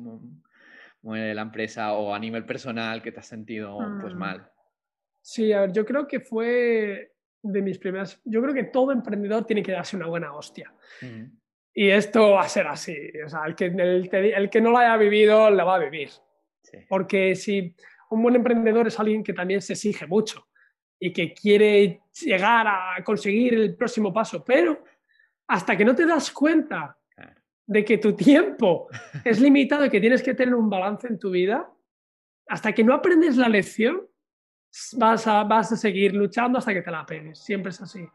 muere 1.02 1.34
la 1.34 1.42
empresa 1.42 1.94
o 1.94 2.14
a 2.14 2.20
nivel 2.20 2.46
personal 2.46 3.02
que 3.02 3.12
te 3.12 3.20
has 3.20 3.28
sentido 3.28 3.78
pues 4.02 4.14
mm. 4.14 4.18
mal. 4.18 4.52
Sí, 5.22 5.52
a 5.52 5.62
ver, 5.62 5.72
yo 5.72 5.84
creo 5.84 6.08
que 6.08 6.20
fue 6.20 7.14
de 7.42 7.62
mis 7.64 7.80
primeras... 7.80 8.22
Yo 8.24 8.40
creo 8.42 8.54
que 8.54 8.66
todo 8.66 8.92
emprendedor 8.92 9.44
tiene 9.46 9.64
que 9.64 9.72
darse 9.72 9.96
una 9.96 10.06
buena 10.08 10.34
hostia. 10.34 10.72
Y 11.78 11.90
esto 11.90 12.32
va 12.32 12.44
a 12.44 12.50
ser 12.50 12.68
así. 12.68 12.96
O 13.26 13.30
sea, 13.30 13.42
el 13.46 13.54
que, 13.54 13.66
el, 13.66 14.50
que 14.50 14.62
no 14.62 14.72
lo 14.72 14.78
haya 14.78 14.96
vivido, 14.96 15.50
lo 15.50 15.66
va 15.66 15.76
a 15.76 15.80
vivir. 15.80 16.10
Porque 16.88 17.36
si 17.36 17.76
un 18.10 18.24
buen 18.24 18.36
emprendedor 18.36 18.88
es 18.88 18.98
alguien 18.98 19.22
que 19.22 19.34
también 19.34 19.62
se 19.62 19.74
exige 19.74 20.08
mucho 20.08 20.48
y 20.98 21.12
que 21.12 21.34
quiere 21.34 22.02
llegar 22.22 22.66
a 22.68 23.04
conseguir 23.04 23.56
el 23.56 23.76
próximo 23.76 24.14
paso, 24.14 24.44
pero 24.44 24.86
hasta 25.48 25.76
que 25.76 25.84
no 25.84 25.94
te 25.94 26.06
das 26.06 26.32
cuenta 26.32 26.98
de 27.68 27.84
que 27.84 27.98
tu 27.98 28.16
tiempo 28.16 28.88
es 29.26 29.42
limitado 29.42 29.86
y 29.86 29.90
que 29.90 30.00
tienes 30.00 30.24
que 30.24 30.34
tener 30.34 30.56
un 30.56 30.70
balance 30.70 31.08
en 31.08 31.20
tu 31.20 31.30
vida, 31.30 31.70
hasta 32.48 32.72
que 32.72 32.86
no 32.86 32.94
aprendes 32.94 33.36
la 33.36 33.50
lección, 33.50 34.08
vas 34.94 35.28
a, 35.28 35.44
vas 35.44 35.74
a 35.74 35.76
seguir 35.76 36.14
luchando 36.14 36.58
hasta 36.58 36.74
que 36.74 36.82
te 36.82 36.92
la 36.92 37.06
pegues. 37.06 37.40
Siempre 37.40 37.72
es 37.72 37.82
así. 37.82 38.08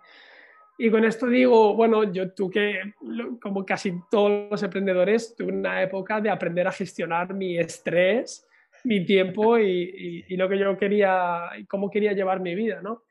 Y 0.82 0.90
con 0.90 1.04
esto 1.04 1.26
digo, 1.26 1.74
bueno, 1.74 2.10
yo 2.10 2.32
tuve, 2.32 2.94
como 3.42 3.66
casi 3.66 4.00
todos 4.10 4.50
los 4.50 4.62
emprendedores, 4.62 5.36
tuve 5.36 5.52
una 5.52 5.82
época 5.82 6.22
de 6.22 6.30
aprender 6.30 6.66
a 6.66 6.72
gestionar 6.72 7.34
mi 7.34 7.58
estrés, 7.58 8.48
mi 8.84 9.04
tiempo 9.04 9.58
y, 9.58 10.24
y, 10.26 10.36
lo 10.38 10.48
que 10.48 10.58
yo 10.58 10.78
quería, 10.78 11.50
y 11.58 11.66
cómo 11.66 11.90
quería 11.90 12.14
llevar 12.14 12.40
mi 12.40 12.54
vida, 12.54 12.80
¿no? 12.80 13.04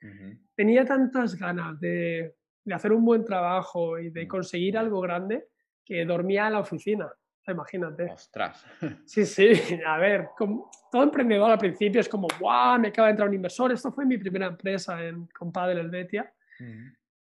Tenía 0.55 0.83
tantas 0.83 1.35
ganas 1.35 1.79
de, 1.79 2.33
de, 2.63 2.73
hacer 2.73 2.91
un 2.91 3.05
buen 3.05 3.23
trabajo 3.23 3.99
y 3.99 4.09
de 4.09 4.27
conseguir 4.27 4.75
algo 4.75 4.99
grande 4.99 5.49
que 5.85 6.03
dormía 6.05 6.47
en 6.47 6.53
la 6.53 6.61
oficina. 6.61 7.07
Imagínate. 7.47 8.05
Ostras. 8.05 8.65
Sí, 9.05 9.27
sí. 9.27 9.51
A 9.85 9.99
ver, 9.99 10.29
como, 10.35 10.71
todo 10.91 11.03
emprendedor 11.03 11.51
al 11.51 11.59
principio 11.59 12.01
es 12.01 12.09
como, 12.09 12.27
¡guau! 12.39 12.79
Me 12.79 12.87
acaba 12.87 13.09
de 13.09 13.11
entrar 13.11 13.29
un 13.29 13.35
inversor. 13.35 13.71
Esto 13.71 13.91
fue 13.91 14.07
mi 14.07 14.17
primera 14.17 14.47
empresa 14.47 15.05
en 15.05 15.27
Compadre 15.27 15.81
Helvetia. 15.81 16.33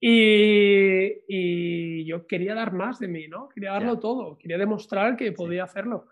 Y, 0.00 1.24
y, 1.26 2.04
yo 2.04 2.26
quería 2.26 2.54
dar 2.54 2.72
más 2.72 3.00
de 3.00 3.08
mí, 3.08 3.26
¿no? 3.26 3.48
Quería 3.48 3.72
darlo 3.72 3.98
todo, 3.98 4.38
quería 4.38 4.56
demostrar 4.56 5.16
que 5.16 5.32
podía 5.32 5.64
hacerlo. 5.64 6.06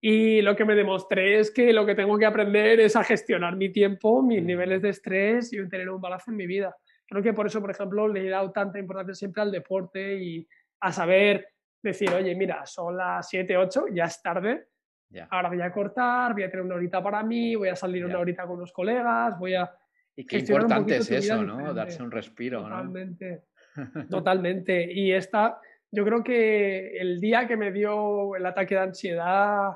Y 0.00 0.40
lo 0.42 0.56
que 0.56 0.64
me 0.64 0.74
demostré 0.74 1.38
es 1.38 1.50
que 1.50 1.72
lo 1.72 1.84
que 1.84 1.94
tengo 1.94 2.18
que 2.18 2.26
aprender 2.26 2.80
es 2.80 2.96
a 2.96 3.04
gestionar 3.04 3.56
mi 3.56 3.68
tiempo, 3.68 4.22
mis 4.22 4.42
niveles 4.42 4.80
de 4.82 4.88
estrés 4.88 5.52
y 5.52 5.68
tener 5.68 5.90
un 5.90 6.00
balance 6.00 6.30
en 6.30 6.36
mi 6.36 6.46
vida. 6.46 6.74
Creo 7.06 7.22
que 7.22 7.34
por 7.34 7.46
eso, 7.46 7.60
por 7.60 7.70
ejemplo, 7.70 8.08
le 8.08 8.26
he 8.26 8.30
dado 8.30 8.50
tanta 8.50 8.78
importancia 8.78 9.14
siempre 9.14 9.42
al 9.42 9.52
deporte 9.52 10.14
y 10.14 10.48
a 10.80 10.90
saber 10.90 11.48
decir, 11.82 12.10
oye, 12.10 12.34
mira, 12.34 12.64
son 12.66 12.96
las 12.96 13.28
7, 13.28 13.56
8, 13.56 13.86
ya 13.92 14.04
es 14.04 14.22
tarde, 14.22 14.68
ahora 15.30 15.48
voy 15.48 15.60
a 15.60 15.72
cortar, 15.72 16.32
voy 16.32 16.44
a 16.44 16.50
tener 16.50 16.64
una 16.64 16.76
horita 16.76 17.02
para 17.02 17.22
mí, 17.22 17.54
voy 17.54 17.68
a 17.68 17.76
salir 17.76 18.04
una 18.04 18.18
horita 18.18 18.46
con 18.46 18.60
los 18.60 18.72
colegas, 18.72 19.38
voy 19.38 19.54
a 19.54 19.70
y 20.20 20.26
qué 20.26 20.38
importante 20.38 20.96
es 20.96 21.10
eso, 21.10 21.42
¿no? 21.42 21.72
Darse 21.72 22.02
un 22.02 22.10
respiro, 22.10 22.62
Totalmente. 22.62 23.44
Totalmente. 24.10 24.92
Y 24.92 25.12
esta, 25.12 25.58
yo 25.90 26.04
creo 26.04 26.22
que 26.22 26.98
el 26.98 27.20
día 27.20 27.46
que 27.48 27.56
me 27.56 27.72
dio 27.72 28.36
el 28.36 28.44
ataque 28.44 28.74
de 28.74 28.80
ansiedad 28.82 29.72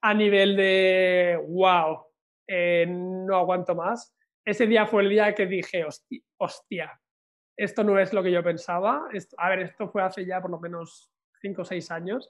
a 0.00 0.14
nivel 0.14 0.56
de, 0.56 1.40
wow, 1.48 2.04
eh, 2.46 2.86
no 2.86 3.36
aguanto 3.36 3.74
más, 3.74 4.14
ese 4.44 4.66
día 4.66 4.86
fue 4.86 5.02
el 5.02 5.10
día 5.10 5.34
que 5.34 5.46
dije, 5.46 5.86
hostia, 6.36 7.00
esto 7.56 7.82
no 7.82 7.98
es 7.98 8.12
lo 8.12 8.22
que 8.22 8.30
yo 8.30 8.42
pensaba. 8.42 9.08
a 9.38 9.48
ver, 9.48 9.60
esto 9.60 9.88
fue 9.88 10.02
hace 10.02 10.26
ya 10.26 10.40
por 10.40 10.50
lo 10.50 10.60
menos 10.60 11.10
5 11.40 11.62
o 11.62 11.64
6 11.64 11.90
años. 11.90 12.28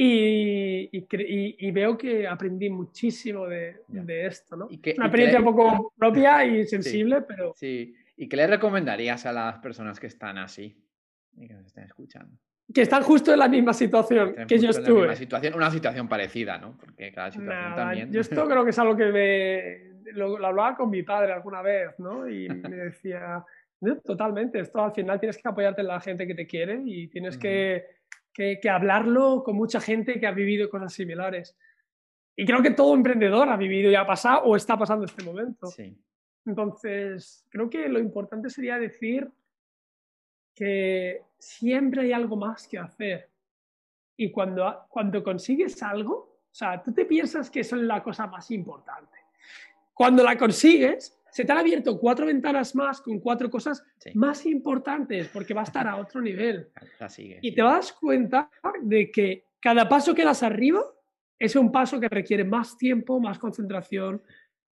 Y, 0.00 1.70
veo 1.72 1.98
que 1.98 2.28
aprendí 2.28 2.70
muchísimo 2.70 3.46
de, 3.46 3.82
esto, 4.06 4.56
¿no? 4.56 4.66
Una 4.66 4.76
experiencia 5.06 5.40
un 5.40 5.44
poco 5.44 5.92
propia 5.96 6.44
y 6.44 6.66
sensible, 6.68 7.22
pero... 7.22 7.52
Sí, 7.56 7.96
¿y 8.16 8.28
qué 8.28 8.36
le 8.36 8.46
recomendarías 8.46 9.26
a 9.26 9.32
las 9.32 9.58
personas 9.58 9.98
que 9.98 10.06
están 10.06 10.38
así 10.38 10.76
y 11.36 11.48
que 11.48 11.54
nos 11.54 11.66
estén 11.66 11.84
escuchando? 11.84 12.38
Que 12.72 12.82
están 12.82 13.02
justo 13.02 13.32
en 13.32 13.40
la 13.40 13.48
misma 13.48 13.72
situación 13.72 14.36
que 14.46 14.58
yo 14.58 14.70
estuve. 14.70 15.16
situación, 15.16 15.54
una 15.54 15.70
situación 15.70 16.08
parecida, 16.08 16.58
¿no? 16.58 16.76
Porque 16.78 17.10
cada 17.10 17.32
situación 17.32 17.74
también... 17.74 18.12
Yo 18.12 18.20
esto 18.20 18.46
creo 18.46 18.62
que 18.62 18.70
es 18.70 18.78
algo 18.78 18.96
que 18.96 19.06
me... 19.06 20.12
Lo, 20.12 20.36
hablaba 20.46 20.76
con 20.76 20.90
mi 20.90 21.02
padre 21.02 21.32
alguna 21.32 21.60
vez, 21.60 21.98
¿no? 21.98 22.28
Y 22.28 22.48
me 22.48 22.68
decía, 22.76 23.44
totalmente, 24.04 24.60
esto 24.60 24.80
al 24.80 24.92
final 24.92 25.18
tienes 25.18 25.38
que 25.38 25.48
apoyarte 25.48 25.80
en 25.80 25.88
la 25.88 26.00
gente 26.00 26.24
que 26.24 26.36
te 26.36 26.46
quiere 26.46 26.80
y 26.84 27.08
tienes 27.08 27.36
que 27.36 27.97
que, 28.60 28.70
hablarlo 28.70 29.42
con 29.42 29.56
mucha 29.56 29.80
gente 29.80 30.20
que 30.20 30.26
ha 30.26 30.30
vivido 30.30 30.70
cosas 30.70 30.92
similares. 30.92 31.56
Y 32.36 32.46
creo 32.46 32.62
que 32.62 32.70
todo 32.70 32.94
emprendedor 32.94 33.48
ha 33.48 33.56
vivido 33.56 33.90
y 33.90 33.96
ha 33.96 34.06
pasado 34.06 34.44
o 34.44 34.54
está 34.54 34.78
pasando 34.78 35.06
este 35.06 35.24
momento. 35.24 35.66
Sí. 35.66 35.98
Entonces, 36.46 37.44
creo 37.50 37.68
que 37.68 37.88
lo 37.88 37.98
importante 37.98 38.48
sería 38.48 38.78
decir 38.78 39.28
que 40.54 41.22
siempre 41.36 42.02
hay 42.02 42.12
algo 42.12 42.36
más 42.36 42.68
que 42.68 42.78
hacer. 42.78 43.28
Y 44.16 44.30
cuando, 44.30 44.86
cuando 44.88 45.22
consigues 45.24 45.82
algo, 45.82 46.14
o 46.14 46.54
sea, 46.54 46.80
tú 46.80 46.92
te 46.92 47.04
piensas 47.04 47.50
que 47.50 47.60
eso 47.60 47.74
es 47.74 47.82
la 47.82 48.02
cosa 48.04 48.28
más 48.28 48.52
importante. 48.52 49.18
Cuando 49.92 50.22
la 50.22 50.38
consigues, 50.38 51.17
se 51.38 51.44
te 51.44 51.52
han 51.52 51.58
abierto 51.58 52.00
cuatro 52.00 52.26
ventanas 52.26 52.74
más 52.74 53.00
con 53.00 53.20
cuatro 53.20 53.48
cosas 53.48 53.84
más 54.14 54.44
importantes 54.44 55.28
porque 55.28 55.54
va 55.54 55.60
a 55.60 55.64
estar 55.70 55.86
a 55.86 55.94
otro 55.94 56.20
nivel. 56.20 56.66
y 57.40 57.54
te 57.54 57.62
das 57.62 57.92
cuenta 57.92 58.50
de 58.82 59.08
que 59.12 59.44
cada 59.60 59.88
paso 59.88 60.16
que 60.16 60.24
das 60.24 60.42
arriba 60.42 60.82
es 61.38 61.54
un 61.54 61.70
paso 61.70 62.00
que 62.00 62.08
requiere 62.08 62.42
más 62.42 62.76
tiempo, 62.76 63.20
más 63.20 63.38
concentración, 63.38 64.20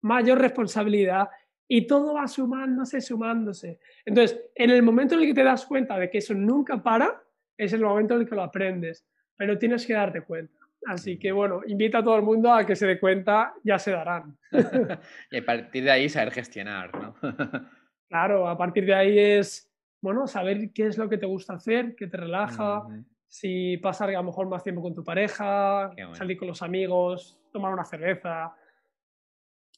mayor 0.02 0.40
responsabilidad 0.40 1.30
y 1.68 1.86
todo 1.86 2.16
va 2.16 2.28
sumándose, 2.28 3.00
sumándose. 3.00 3.78
Entonces, 4.04 4.42
en 4.56 4.72
el 4.72 4.82
momento 4.82 5.14
en 5.14 5.22
el 5.22 5.28
que 5.28 5.36
te 5.36 5.44
das 5.44 5.68
cuenta 5.68 6.00
de 6.00 6.10
que 6.10 6.18
eso 6.18 6.34
nunca 6.34 6.82
para, 6.82 7.22
es 7.56 7.74
el 7.74 7.82
momento 7.82 8.16
en 8.16 8.22
el 8.22 8.28
que 8.28 8.34
lo 8.34 8.42
aprendes, 8.42 9.06
pero 9.38 9.60
tienes 9.60 9.86
que 9.86 9.94
darte 9.94 10.22
cuenta. 10.22 10.65
Así 10.88 11.18
que 11.18 11.32
bueno, 11.32 11.62
invita 11.66 12.00
a 12.00 12.04
todo 12.04 12.16
el 12.16 12.22
mundo 12.22 12.54
a 12.54 12.66
que 12.66 12.76
se 12.76 12.86
dé 12.86 13.00
cuenta, 13.00 13.54
ya 13.64 13.80
se 13.80 13.92
darán. 13.92 14.38
y 15.32 15.38
a 15.38 15.46
partir 15.46 15.84
de 15.84 15.92
ahí 15.92 16.10
saber 16.10 16.32
gestionar, 16.32 16.92
¿no? 16.94 17.16
claro, 18.10 18.48
a 18.48 18.58
partir 18.58 18.86
de 18.86 18.94
ahí 18.94 19.20
es, 19.20 19.72
bueno, 20.02 20.28
saber 20.28 20.72
qué 20.74 20.88
es 20.88 20.98
lo 20.98 21.10
que 21.10 21.18
te 21.18 21.26
gusta 21.26 21.54
hacer, 21.54 21.96
qué 21.96 22.08
te 22.08 22.18
relaja, 22.18 22.84
si 23.28 23.78
pasar 23.78 24.10
a 24.10 24.14
lo 24.14 24.24
mejor 24.24 24.48
más 24.48 24.64
tiempo 24.64 24.82
con 24.82 24.94
tu 24.94 25.04
pareja, 25.04 25.92
salir 26.14 26.38
con 26.38 26.48
los 26.48 26.62
amigos, 26.62 27.40
tomar 27.52 27.74
una 27.74 27.84
cerveza. 27.84 28.56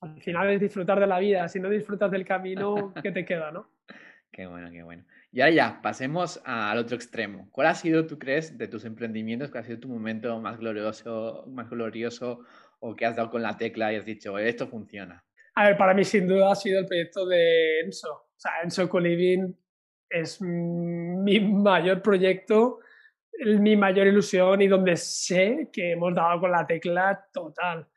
Al 0.02 0.22
final 0.22 0.50
es 0.52 0.60
disfrutar 0.60 1.00
de 1.00 1.08
la 1.08 1.20
vida, 1.20 1.48
si 1.48 1.60
no 1.60 1.70
disfrutas 1.70 2.12
del 2.12 2.26
camino, 2.26 2.94
¿qué 3.02 3.12
te 3.12 3.26
queda, 3.26 3.52
no? 3.52 3.70
Qué 4.32 4.46
bueno, 4.46 4.70
qué 4.70 4.84
bueno. 4.84 5.04
Y 5.38 5.42
ahora 5.42 5.54
ya, 5.54 5.82
pasemos 5.84 6.42
al 6.46 6.80
otro 6.80 6.96
extremo. 6.96 7.48
¿Cuál 7.52 7.68
ha 7.68 7.76
sido, 7.76 8.08
tú 8.08 8.18
crees, 8.18 8.58
de 8.58 8.68
tus 8.68 8.86
emprendimientos, 8.86 9.52
cuál 9.52 9.62
ha 9.62 9.68
sido 9.68 9.80
tu 9.80 9.88
momento 9.88 10.42
más 10.42 10.58
glorioso, 10.58 11.46
más 11.48 11.70
glorioso 11.70 12.40
o 12.80 12.96
que 12.96 13.06
has 13.06 13.16
dado 13.16 13.30
con 13.30 13.44
la 13.44 13.56
tecla 13.56 13.94
y 13.94 13.98
has 13.98 14.06
dicho, 14.06 14.40
esto 14.40 14.68
funciona? 14.68 15.24
A 15.54 15.68
ver, 15.68 15.78
para 15.78 15.94
mí 15.94 16.04
sin 16.04 16.28
duda 16.28 16.54
ha 16.54 16.56
sido 16.56 16.80
el 16.80 16.88
proyecto 16.88 17.28
de 17.28 17.82
Enso. 17.82 18.12
O 18.12 18.34
sea, 18.36 18.54
Enso 18.64 18.90
Coliving 18.90 19.56
es 20.10 20.42
mi 20.42 21.40
mayor 21.40 22.02
proyecto, 22.02 22.80
mi 23.46 23.78
mayor 23.78 24.08
ilusión 24.08 24.60
y 24.64 24.68
donde 24.68 24.96
sé 24.96 25.70
que 25.72 25.92
hemos 25.92 26.16
dado 26.16 26.40
con 26.40 26.52
la 26.52 26.66
tecla 26.66 27.28
total. 27.32 27.88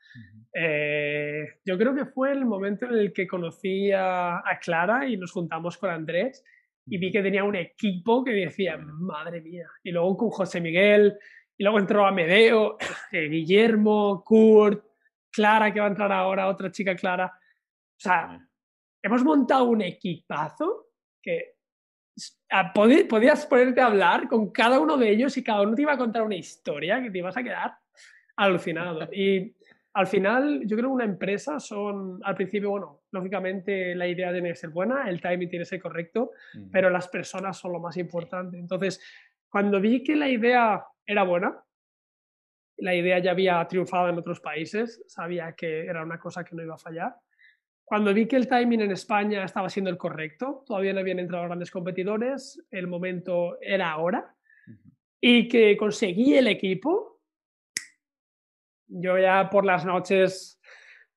Eh, 0.53 1.55
yo 1.65 1.75
creo 1.75 1.95
que 1.95 2.05
fue 2.05 2.33
el 2.33 2.45
momento 2.45 2.85
en 2.85 2.93
el 2.93 3.11
que 3.11 3.25
conocí 3.25 3.91
a, 3.91 4.43
Clara 4.61 5.07
y 5.07 5.17
nos 5.17 5.31
juntamos 5.31 5.75
con 5.79 5.89
Andrés 5.89 6.43
y 6.85 6.97
vi 6.97 7.11
que 7.11 7.21
tenía 7.21 7.43
un 7.43 7.55
equipo 7.55 8.23
que 8.23 8.31
decía, 8.31 8.77
madre 8.77 9.41
mía. 9.41 9.67
Y 9.83 9.91
luego 9.91 10.17
con 10.17 10.29
José 10.29 10.59
Miguel, 10.59 11.17
y 11.57 11.63
luego 11.63 11.79
entró 11.79 12.05
Amedeo, 12.05 12.77
eh, 13.11 13.27
Guillermo, 13.29 14.23
Kurt, 14.25 14.83
Clara, 15.31 15.71
que 15.71 15.79
va 15.79 15.85
a 15.85 15.89
entrar 15.89 16.11
ahora, 16.11 16.47
otra 16.47 16.71
chica 16.71 16.95
Clara. 16.95 17.27
O 17.27 17.99
sea, 17.99 18.39
hemos 19.01 19.23
montado 19.23 19.65
un 19.65 19.81
equipazo 19.81 20.87
que 21.21 21.55
podías 22.73 23.45
ponerte 23.45 23.79
a 23.81 23.85
hablar 23.85 24.27
con 24.27 24.51
cada 24.51 24.79
uno 24.79 24.97
de 24.97 25.11
ellos 25.11 25.37
y 25.37 25.43
cada 25.43 25.61
uno 25.61 25.75
te 25.75 25.83
iba 25.83 25.93
a 25.93 25.97
contar 25.97 26.23
una 26.23 26.35
historia 26.35 27.01
que 27.01 27.11
te 27.11 27.19
ibas 27.19 27.37
a 27.37 27.43
quedar 27.43 27.75
alucinado. 28.35 29.07
Y 29.13 29.55
al 29.93 30.07
final, 30.07 30.61
yo 30.65 30.77
creo 30.77 30.89
que 30.89 30.95
una 30.95 31.05
empresa 31.05 31.59
son, 31.59 32.19
al 32.23 32.35
principio, 32.35 32.71
bueno, 32.71 33.00
lógicamente 33.11 33.93
la 33.95 34.07
idea 34.07 34.31
tiene 34.31 34.49
que 34.49 34.55
ser 34.55 34.69
buena, 34.69 35.09
el 35.09 35.21
timing 35.21 35.49
tiene 35.49 35.63
que 35.63 35.69
ser 35.69 35.81
correcto, 35.81 36.31
pero 36.71 36.89
las 36.89 37.07
personas 37.07 37.57
son 37.57 37.73
lo 37.73 37.79
más 37.79 37.97
importante. 37.97 38.57
Entonces, 38.57 39.01
cuando 39.49 39.79
vi 39.81 40.03
que 40.03 40.15
la 40.15 40.29
idea 40.29 40.85
era 41.05 41.23
buena, 41.23 41.63
la 42.77 42.95
idea 42.95 43.19
ya 43.19 43.31
había 43.31 43.65
triunfado 43.67 44.09
en 44.09 44.17
otros 44.17 44.39
países, 44.39 45.03
sabía 45.07 45.53
que 45.53 45.85
era 45.85 46.03
una 46.03 46.19
cosa 46.19 46.43
que 46.43 46.55
no 46.55 46.63
iba 46.63 46.75
a 46.75 46.79
fallar. 46.79 47.15
Cuando 47.83 48.13
vi 48.13 48.25
que 48.25 48.37
el 48.37 48.47
timing 48.47 48.81
en 48.81 48.91
España 48.91 49.43
estaba 49.43 49.69
siendo 49.69 49.89
el 49.89 49.97
correcto, 49.97 50.63
todavía 50.65 50.93
no 50.93 51.01
habían 51.01 51.19
entrado 51.19 51.43
grandes 51.43 51.69
competidores, 51.69 52.65
el 52.71 52.87
momento 52.87 53.59
era 53.61 53.91
ahora, 53.91 54.33
y 55.19 55.49
que 55.49 55.75
conseguí 55.75 56.35
el 56.35 56.47
equipo, 56.47 57.19
yo 58.87 59.17
ya 59.17 59.49
por 59.49 59.65
las 59.65 59.85
noches 59.85 60.60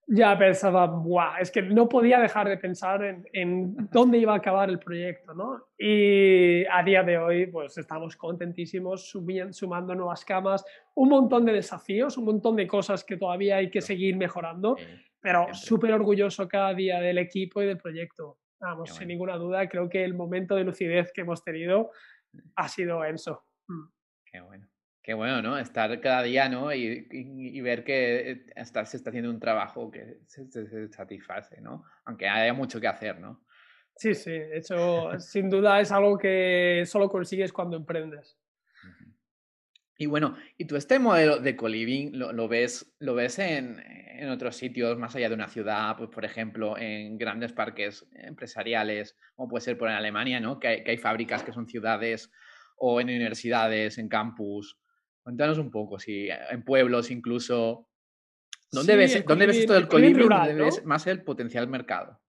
ya 0.07 0.37
pensaba, 0.37 0.87
Buah, 0.87 1.39
es 1.41 1.51
que 1.51 1.63
no 1.63 1.89
podía 1.89 2.19
dejar 2.21 2.49
de 2.49 2.59
pensar 2.59 3.03
en, 3.05 3.27
en, 3.33 3.89
dónde 3.91 4.19
iba 4.19 4.33
a 4.35 4.37
acabar 4.37 4.69
el 4.69 4.79
proyecto, 4.79 5.35
¿no? 5.35 5.69
Y 5.79 6.65
a 6.67 6.83
día 6.83 7.03
de 7.03 7.19
hoy, 7.19 7.47
pues 7.47 7.79
estamos 7.79 8.17
contentísimos, 8.17 9.11
sumando 9.51 9.95
nuevas 9.95 10.25
camas, 10.25 10.65
un 10.95 11.09
montón 11.09 11.45
de 11.45 11.53
desafíos, 11.53 12.19
un 12.19 12.27
montón 12.27 12.57
de 12.57 12.67
cosas 12.67 13.05
que 13.05 13.17
todavía 13.17 13.57
hay 13.57 13.71
que 13.71 13.81
seguir 13.81 14.17
mejorando, 14.17 14.77
pero 15.21 15.53
súper 15.55 15.93
orgulloso 15.93 16.47
cada 16.49 16.75
día 16.75 17.01
del 17.01 17.19
equipo 17.19 17.63
y 17.63 17.67
del 17.67 17.79
proyecto. 17.79 18.39
Vamos, 18.61 18.95
sin 18.95 19.09
ninguna 19.09 19.37
duda, 19.37 19.69
creo 19.69 19.89
que 19.89 20.05
el 20.05 20.15
momento 20.15 20.55
de 20.55 20.65
lucidez 20.65 21.13
que 21.13 21.23
hemos 21.23 21.43
tenido 21.43 21.91
ha 22.57 22.69
sido 22.69 23.05
Enso. 23.05 23.45
Mm. 23.69 23.85
Qué 24.25 24.41
bueno. 24.41 24.67
Qué 25.05 25.13
bueno, 25.13 25.43
¿no? 25.43 25.59
Estar 25.59 26.01
cada 26.01 26.23
día, 26.23 26.49
¿no? 26.49 26.73
Y, 26.73 27.61
ver 27.61 27.85
que 27.85 28.47
se 28.57 28.63
está 28.63 28.81
haciendo 28.81 29.29
un 29.29 29.39
trabajo 29.39 29.91
que 29.91 30.21
se, 30.25 30.89
satisface, 30.89 31.61
¿no? 31.61 31.85
Aunque 32.07 32.27
haya 32.27 32.55
mucho 32.55 32.81
que 32.81 32.89
hacer, 32.89 33.21
¿no? 33.21 33.45
Sí, 33.97 34.15
sí, 34.15 34.33
eso 34.33 35.21
sin 35.21 35.51
duda 35.51 35.79
es 35.79 35.93
algo 35.93 36.17
que 36.17 36.85
solo 36.87 37.11
consigues 37.11 37.53
cuando 37.53 37.77
emprendes. 37.77 38.39
Y 39.99 40.07
bueno, 40.07 40.37
¿y 40.57 40.65
tú 40.65 40.77
este 40.77 40.99
modelo 40.99 41.37
de 41.39 41.55
co-living 41.55 42.13
lo, 42.15 42.49
ves, 42.49 42.97
lo 42.99 43.15
ves 43.15 43.39
en, 43.39 43.81
en, 43.87 44.31
otros 44.31 44.57
sitios 44.57 44.99
más 44.99 45.15
allá 45.15 45.29
de 45.29 45.35
una 45.35 45.49
ciudad? 45.49 45.99
Pues, 45.99 46.09
por 46.09 46.25
ejemplo, 46.25 46.79
en 46.79 47.19
grandes 47.19 47.53
parques 47.53 48.07
empresariales, 48.15 49.19
como 49.35 49.51
puede 49.51 49.61
ser 49.61 49.77
por 49.77 49.91
en 49.91 49.97
Alemania, 49.97 50.41
¿no? 50.41 50.59
Que 50.59 50.69
hay, 50.69 50.83
que 50.83 50.93
hay 50.93 50.97
fábricas 50.97 51.43
que 51.43 51.53
son 51.53 51.69
ciudades, 51.69 52.33
o 52.79 53.03
en 53.03 53.09
universidades, 53.09 53.99
en 53.99 54.09
campus. 54.09 54.79
Cuéntanos 55.25 55.57
un 55.57 55.71
poco, 55.71 55.99
si 55.99 56.29
en 56.29 56.63
pueblos 56.63 57.11
incluso. 57.11 57.89
¿Dónde, 58.71 58.95
ves, 58.95 59.25
¿dónde 59.25 59.47
ves 59.47 59.57
esto 59.57 59.73
del 59.73 59.89
colibrí? 59.89 60.29
¿Dónde 60.29 60.55
ves 60.55 60.85
más 60.85 61.07
el 61.07 61.23
potencial 61.23 61.67
mercado? 61.67 62.21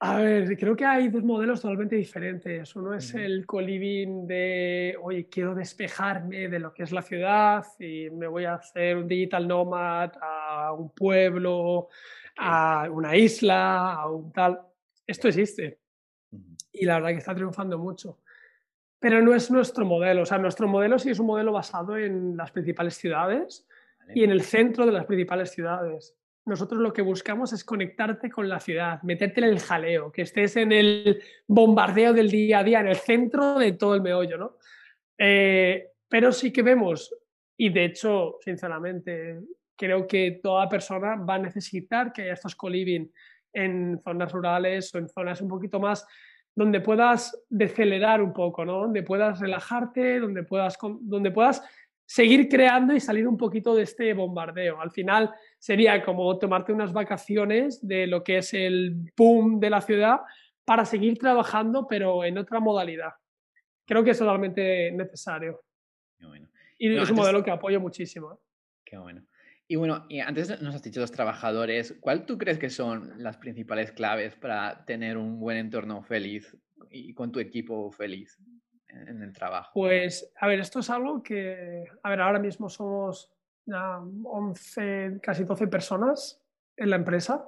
A 0.00 0.16
ver, 0.18 0.56
creo 0.58 0.74
que 0.74 0.84
hay 0.84 1.08
dos 1.08 1.22
modelos 1.22 1.60
totalmente 1.60 1.94
diferentes. 1.94 2.74
Uno 2.74 2.94
es 2.94 3.14
el 3.14 3.46
coliving 3.46 4.26
de, 4.26 4.96
oye, 5.00 5.28
quiero 5.28 5.54
despejarme 5.54 6.48
de 6.48 6.58
lo 6.58 6.72
que 6.72 6.82
es 6.82 6.90
la 6.90 7.02
ciudad 7.02 7.64
y 7.78 8.10
me 8.10 8.26
voy 8.26 8.44
a 8.44 8.54
hacer 8.54 8.96
un 8.96 9.06
digital 9.06 9.46
nomad 9.46 10.10
a 10.20 10.72
un 10.72 10.90
pueblo, 10.90 11.88
a 12.36 12.88
una 12.90 13.16
isla, 13.16 13.94
a 13.94 14.10
un 14.10 14.32
tal. 14.32 14.60
Esto 15.06 15.28
existe. 15.28 15.78
Y 16.72 16.86
la 16.86 16.94
verdad 16.94 17.10
que 17.10 17.18
está 17.18 17.34
triunfando 17.34 17.78
mucho 17.78 18.18
pero 19.00 19.22
no 19.22 19.34
es 19.34 19.50
nuestro 19.50 19.84
modelo. 19.84 20.22
O 20.22 20.26
sea, 20.26 20.38
nuestro 20.38 20.68
modelo 20.68 20.98
sí 20.98 21.10
es 21.10 21.18
un 21.18 21.26
modelo 21.26 21.52
basado 21.52 21.96
en 21.96 22.36
las 22.36 22.50
principales 22.50 22.94
ciudades 22.94 23.66
y 24.14 24.24
en 24.24 24.30
el 24.30 24.42
centro 24.42 24.86
de 24.86 24.92
las 24.92 25.06
principales 25.06 25.50
ciudades. 25.50 26.14
Nosotros 26.46 26.80
lo 26.80 26.92
que 26.92 27.02
buscamos 27.02 27.52
es 27.52 27.62
conectarte 27.62 28.30
con 28.30 28.48
la 28.48 28.58
ciudad, 28.58 29.02
meterte 29.02 29.40
en 29.40 29.48
el 29.48 29.60
jaleo, 29.60 30.10
que 30.10 30.22
estés 30.22 30.56
en 30.56 30.72
el 30.72 31.22
bombardeo 31.46 32.14
del 32.14 32.30
día 32.30 32.60
a 32.60 32.64
día, 32.64 32.80
en 32.80 32.88
el 32.88 32.96
centro 32.96 33.58
de 33.58 33.72
todo 33.72 33.94
el 33.94 34.00
meollo, 34.00 34.38
¿no? 34.38 34.56
Eh, 35.18 35.90
pero 36.08 36.32
sí 36.32 36.50
que 36.50 36.62
vemos, 36.62 37.14
y 37.54 37.68
de 37.68 37.84
hecho, 37.84 38.38
sinceramente, 38.40 39.40
creo 39.76 40.06
que 40.06 40.40
toda 40.42 40.68
persona 40.68 41.16
va 41.16 41.34
a 41.34 41.38
necesitar 41.38 42.12
que 42.12 42.22
haya 42.22 42.32
estos 42.32 42.56
co-living 42.56 43.10
en 43.52 44.00
zonas 44.02 44.32
rurales 44.32 44.94
o 44.94 44.98
en 44.98 45.08
zonas 45.08 45.42
un 45.42 45.48
poquito 45.48 45.78
más 45.78 46.06
donde 46.58 46.80
puedas 46.80 47.40
decelerar 47.48 48.20
un 48.20 48.32
poco, 48.32 48.64
¿no? 48.64 48.80
Donde 48.80 49.04
puedas 49.04 49.38
relajarte, 49.38 50.18
donde 50.18 50.42
puedas, 50.42 50.76
donde 51.02 51.30
puedas 51.30 51.62
seguir 52.04 52.48
creando 52.48 52.94
y 52.94 52.98
salir 52.98 53.28
un 53.28 53.36
poquito 53.36 53.76
de 53.76 53.84
este 53.84 54.12
bombardeo. 54.12 54.80
Al 54.80 54.90
final 54.90 55.32
sería 55.56 56.04
como 56.04 56.36
tomarte 56.36 56.72
unas 56.72 56.92
vacaciones 56.92 57.86
de 57.86 58.08
lo 58.08 58.24
que 58.24 58.38
es 58.38 58.54
el 58.54 59.12
boom 59.16 59.60
de 59.60 59.70
la 59.70 59.80
ciudad 59.80 60.22
para 60.64 60.84
seguir 60.84 61.16
trabajando, 61.16 61.86
pero 61.86 62.24
en 62.24 62.38
otra 62.38 62.58
modalidad. 62.58 63.12
Creo 63.86 64.02
que 64.02 64.10
es 64.10 64.18
totalmente 64.18 64.90
necesario. 64.90 65.62
Y 66.76 66.96
es 66.96 67.08
un 67.08 67.16
modelo 67.18 67.44
que 67.44 67.52
apoyo 67.52 67.78
muchísimo. 67.78 68.32
¿eh? 68.32 68.36
Qué 68.84 68.98
bueno. 68.98 69.22
Y 69.70 69.76
bueno, 69.76 70.06
y 70.08 70.20
antes 70.20 70.62
nos 70.62 70.74
has 70.74 70.82
dicho 70.82 70.98
los 71.00 71.12
trabajadores, 71.12 71.94
¿cuál 72.00 72.24
tú 72.24 72.38
crees 72.38 72.58
que 72.58 72.70
son 72.70 73.22
las 73.22 73.36
principales 73.36 73.92
claves 73.92 74.34
para 74.34 74.86
tener 74.86 75.18
un 75.18 75.38
buen 75.38 75.58
entorno 75.58 76.02
feliz 76.02 76.56
y 76.90 77.12
con 77.12 77.30
tu 77.30 77.38
equipo 77.38 77.92
feliz 77.92 78.38
en 78.88 79.22
el 79.22 79.34
trabajo? 79.34 79.70
Pues, 79.74 80.32
a 80.40 80.46
ver, 80.46 80.60
esto 80.60 80.80
es 80.80 80.88
algo 80.88 81.22
que, 81.22 81.84
a 82.02 82.08
ver, 82.08 82.20
ahora 82.22 82.38
mismo 82.38 82.70
somos 82.70 83.30
11, 83.66 85.20
casi 85.22 85.44
12 85.44 85.66
personas 85.66 86.42
en 86.74 86.88
la 86.88 86.96
empresa. 86.96 87.46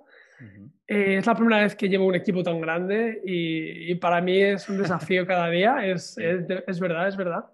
Eh, 0.86 1.16
es 1.16 1.26
la 1.26 1.34
primera 1.34 1.62
vez 1.62 1.74
que 1.74 1.88
llevo 1.88 2.06
un 2.06 2.14
equipo 2.14 2.42
tan 2.42 2.60
grande 2.60 3.22
y, 3.24 3.94
para 3.94 4.20
mí 4.20 4.42
es 4.42 4.68
un 4.68 4.76
desafío 4.76 5.26
cada 5.26 5.48
día, 5.48 5.86
es, 5.86 6.18
es 6.18 6.80
verdad, 6.80 7.08
es 7.08 7.16
verdad. 7.16 7.46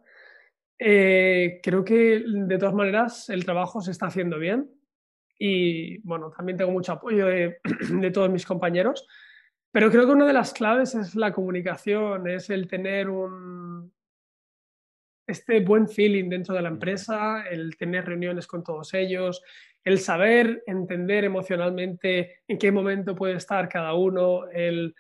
Eh, 0.79 1.61
creo 1.63 1.85
que 1.85 2.23
de 2.27 2.59
todas 2.59 2.75
maneras 2.75 3.31
el 3.31 3.45
trabajo 3.45 3.81
se 3.81 3.93
está 3.93 4.07
haciendo 4.07 4.39
bien 4.39 4.71
y 5.39 5.99
bueno, 5.99 6.31
también 6.31 6.59
tengo 6.59 6.71
mucho 6.71 6.93
apoyo 6.93 7.27
de, 7.27 8.11
todos 8.13 8.31
mis 8.31 8.45
compañeros, 8.45 9.07
pero 9.71 9.91
creo 9.91 10.07
que 10.07 10.13
una 10.13 10.27
de 10.27 10.33
las 10.33 10.53
claves 10.53 10.95
es 10.95 11.15
la 11.15 11.33
comunicación, 11.33 12.29
es 12.29 12.51
el 12.51 12.69
tener 12.69 13.09
un, 13.09 13.93
este 15.27 15.61
buen 15.61 15.89
feeling 15.89 16.29
dentro 16.29 16.55
de 16.55 16.63
la 16.63 16.69
empresa, 16.69 17.47
el 17.51 17.77
tener 17.77 18.05
reuniones 18.05 18.47
con 18.47 18.63
todos 18.63 18.93
ellos, 18.95 19.43
el 19.83 19.99
saber 19.99 20.63
entender 20.67 21.25
emocionalmente 21.25 22.41
en 22.49 22.59
qué 22.59 22.71
momento 22.73 23.15
puede 23.15 23.35
estar 23.35 23.69
cada 23.69 23.95
uno, 23.95 24.49
el 24.49 24.95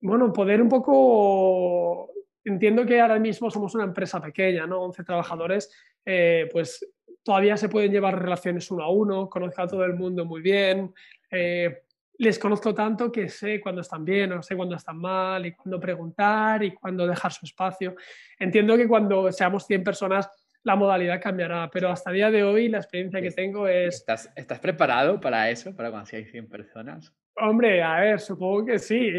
bueno, 0.00 0.32
poder 0.32 0.60
un 0.62 0.68
poco 0.68 2.10
entiendo 2.46 2.86
que 2.86 3.00
ahora 3.00 3.18
mismo 3.18 3.50
somos 3.50 3.74
una 3.74 3.84
empresa 3.84 4.20
pequeña, 4.20 4.66
¿no? 4.66 4.80
11 4.82 5.04
trabajadores, 5.04 5.70
eh, 6.04 6.48
pues 6.52 6.86
todavía 7.22 7.56
se 7.56 7.68
pueden 7.68 7.90
llevar 7.90 8.20
relaciones 8.20 8.70
uno 8.70 8.84
a 8.84 8.90
uno, 8.90 9.28
conozco 9.28 9.62
a 9.62 9.66
todo 9.66 9.84
el 9.84 9.94
mundo 9.94 10.24
muy 10.24 10.40
bien, 10.40 10.94
eh, 11.30 11.82
les 12.18 12.38
conozco 12.38 12.72
tanto 12.72 13.10
que 13.12 13.28
sé 13.28 13.60
cuándo 13.60 13.82
están 13.82 14.04
bien 14.04 14.32
o 14.32 14.42
sé 14.42 14.56
cuándo 14.56 14.76
están 14.76 14.96
mal 14.96 15.44
y 15.44 15.52
cuándo 15.52 15.78
preguntar 15.78 16.62
y 16.62 16.72
cuándo 16.72 17.06
dejar 17.06 17.32
su 17.32 17.44
espacio. 17.44 17.96
Entiendo 18.38 18.76
que 18.76 18.88
cuando 18.88 19.30
seamos 19.32 19.66
100 19.66 19.84
personas 19.84 20.30
la 20.62 20.76
modalidad 20.76 21.20
cambiará, 21.20 21.68
pero 21.70 21.90
hasta 21.90 22.10
el 22.10 22.16
día 22.16 22.30
de 22.30 22.42
hoy 22.42 22.68
la 22.68 22.78
experiencia 22.78 23.20
que 23.20 23.30
tengo 23.30 23.68
es... 23.68 23.96
¿Estás, 23.96 24.32
¿estás 24.34 24.58
preparado 24.58 25.20
para 25.20 25.50
eso, 25.50 25.74
para 25.76 25.90
cuando 25.90 26.10
hay 26.12 26.24
100 26.24 26.48
personas? 26.48 27.12
Hombre, 27.38 27.82
a 27.82 28.00
ver, 28.00 28.20
supongo 28.20 28.64
que 28.64 28.78
sí. 28.78 29.12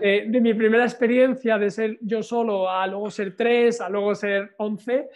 De, 0.00 0.40
mi 0.40 0.54
primera 0.54 0.84
experiencia 0.84 1.58
de 1.58 1.70
ser 1.70 1.98
yo 2.00 2.22
solo 2.22 2.70
a 2.70 2.86
luego 2.86 3.10
ser 3.10 3.36
tres, 3.36 3.80
a 3.80 3.88
luego 3.88 4.14
ser 4.14 4.54
once, 4.58 5.08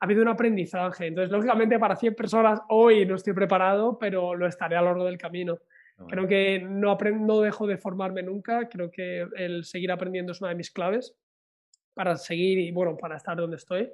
ha 0.00 0.04
habido 0.04 0.22
un 0.22 0.28
aprendizaje. 0.28 1.08
Entonces, 1.08 1.30
lógicamente, 1.30 1.78
para 1.78 1.96
100 1.96 2.14
personas 2.14 2.60
hoy 2.70 3.04
no 3.04 3.16
estoy 3.16 3.34
preparado, 3.34 3.98
pero 3.98 4.34
lo 4.34 4.46
estaré 4.46 4.76
a 4.76 4.80
lo 4.80 4.86
largo 4.86 5.04
del 5.04 5.18
camino. 5.18 5.58
Creo 6.08 6.28
que 6.28 6.60
no, 6.60 6.96
no 6.96 7.40
dejo 7.40 7.66
de 7.66 7.76
formarme 7.76 8.22
nunca, 8.22 8.68
creo 8.68 8.88
que 8.88 9.26
el 9.36 9.64
seguir 9.64 9.90
aprendiendo 9.90 10.30
es 10.30 10.40
una 10.40 10.50
de 10.50 10.54
mis 10.54 10.70
claves 10.70 11.16
para 11.92 12.16
seguir 12.16 12.60
y 12.60 12.70
bueno, 12.70 12.96
para 12.96 13.16
estar 13.16 13.36
donde 13.36 13.56
estoy. 13.56 13.90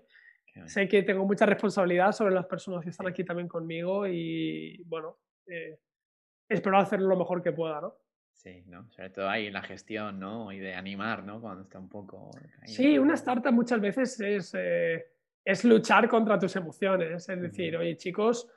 Sé 0.66 0.86
que 0.86 1.02
tengo 1.02 1.24
mucha 1.24 1.46
responsabilidad 1.46 2.12
sobre 2.12 2.34
las 2.34 2.46
personas 2.46 2.84
que 2.84 2.90
están 2.90 3.06
aquí 3.06 3.24
también 3.24 3.48
conmigo 3.48 4.06
y 4.06 4.80
bueno, 4.84 5.16
eh, 5.46 5.78
espero 6.54 6.78
hacer 6.78 7.00
lo 7.00 7.16
mejor 7.16 7.42
que 7.42 7.52
pueda, 7.52 7.80
¿no? 7.80 7.94
Sí, 8.32 8.62
¿no? 8.66 8.90
Sobre 8.90 9.10
todo 9.10 9.28
ahí 9.28 9.46
en 9.46 9.52
la 9.54 9.62
gestión, 9.62 10.18
¿no? 10.18 10.52
Y 10.52 10.58
de 10.58 10.74
animar, 10.74 11.24
¿no? 11.24 11.40
Cuando 11.40 11.62
está 11.62 11.78
un 11.78 11.88
poco... 11.88 12.30
Sí, 12.64 12.98
una 12.98 13.14
startup 13.14 13.52
muchas 13.52 13.80
veces 13.80 14.20
es, 14.20 14.54
eh, 14.54 15.06
es 15.44 15.64
luchar 15.64 16.08
contra 16.08 16.38
tus 16.38 16.54
emociones. 16.56 17.28
Es 17.28 17.40
decir, 17.40 17.76
oye 17.76 17.96
chicos, 17.96 18.48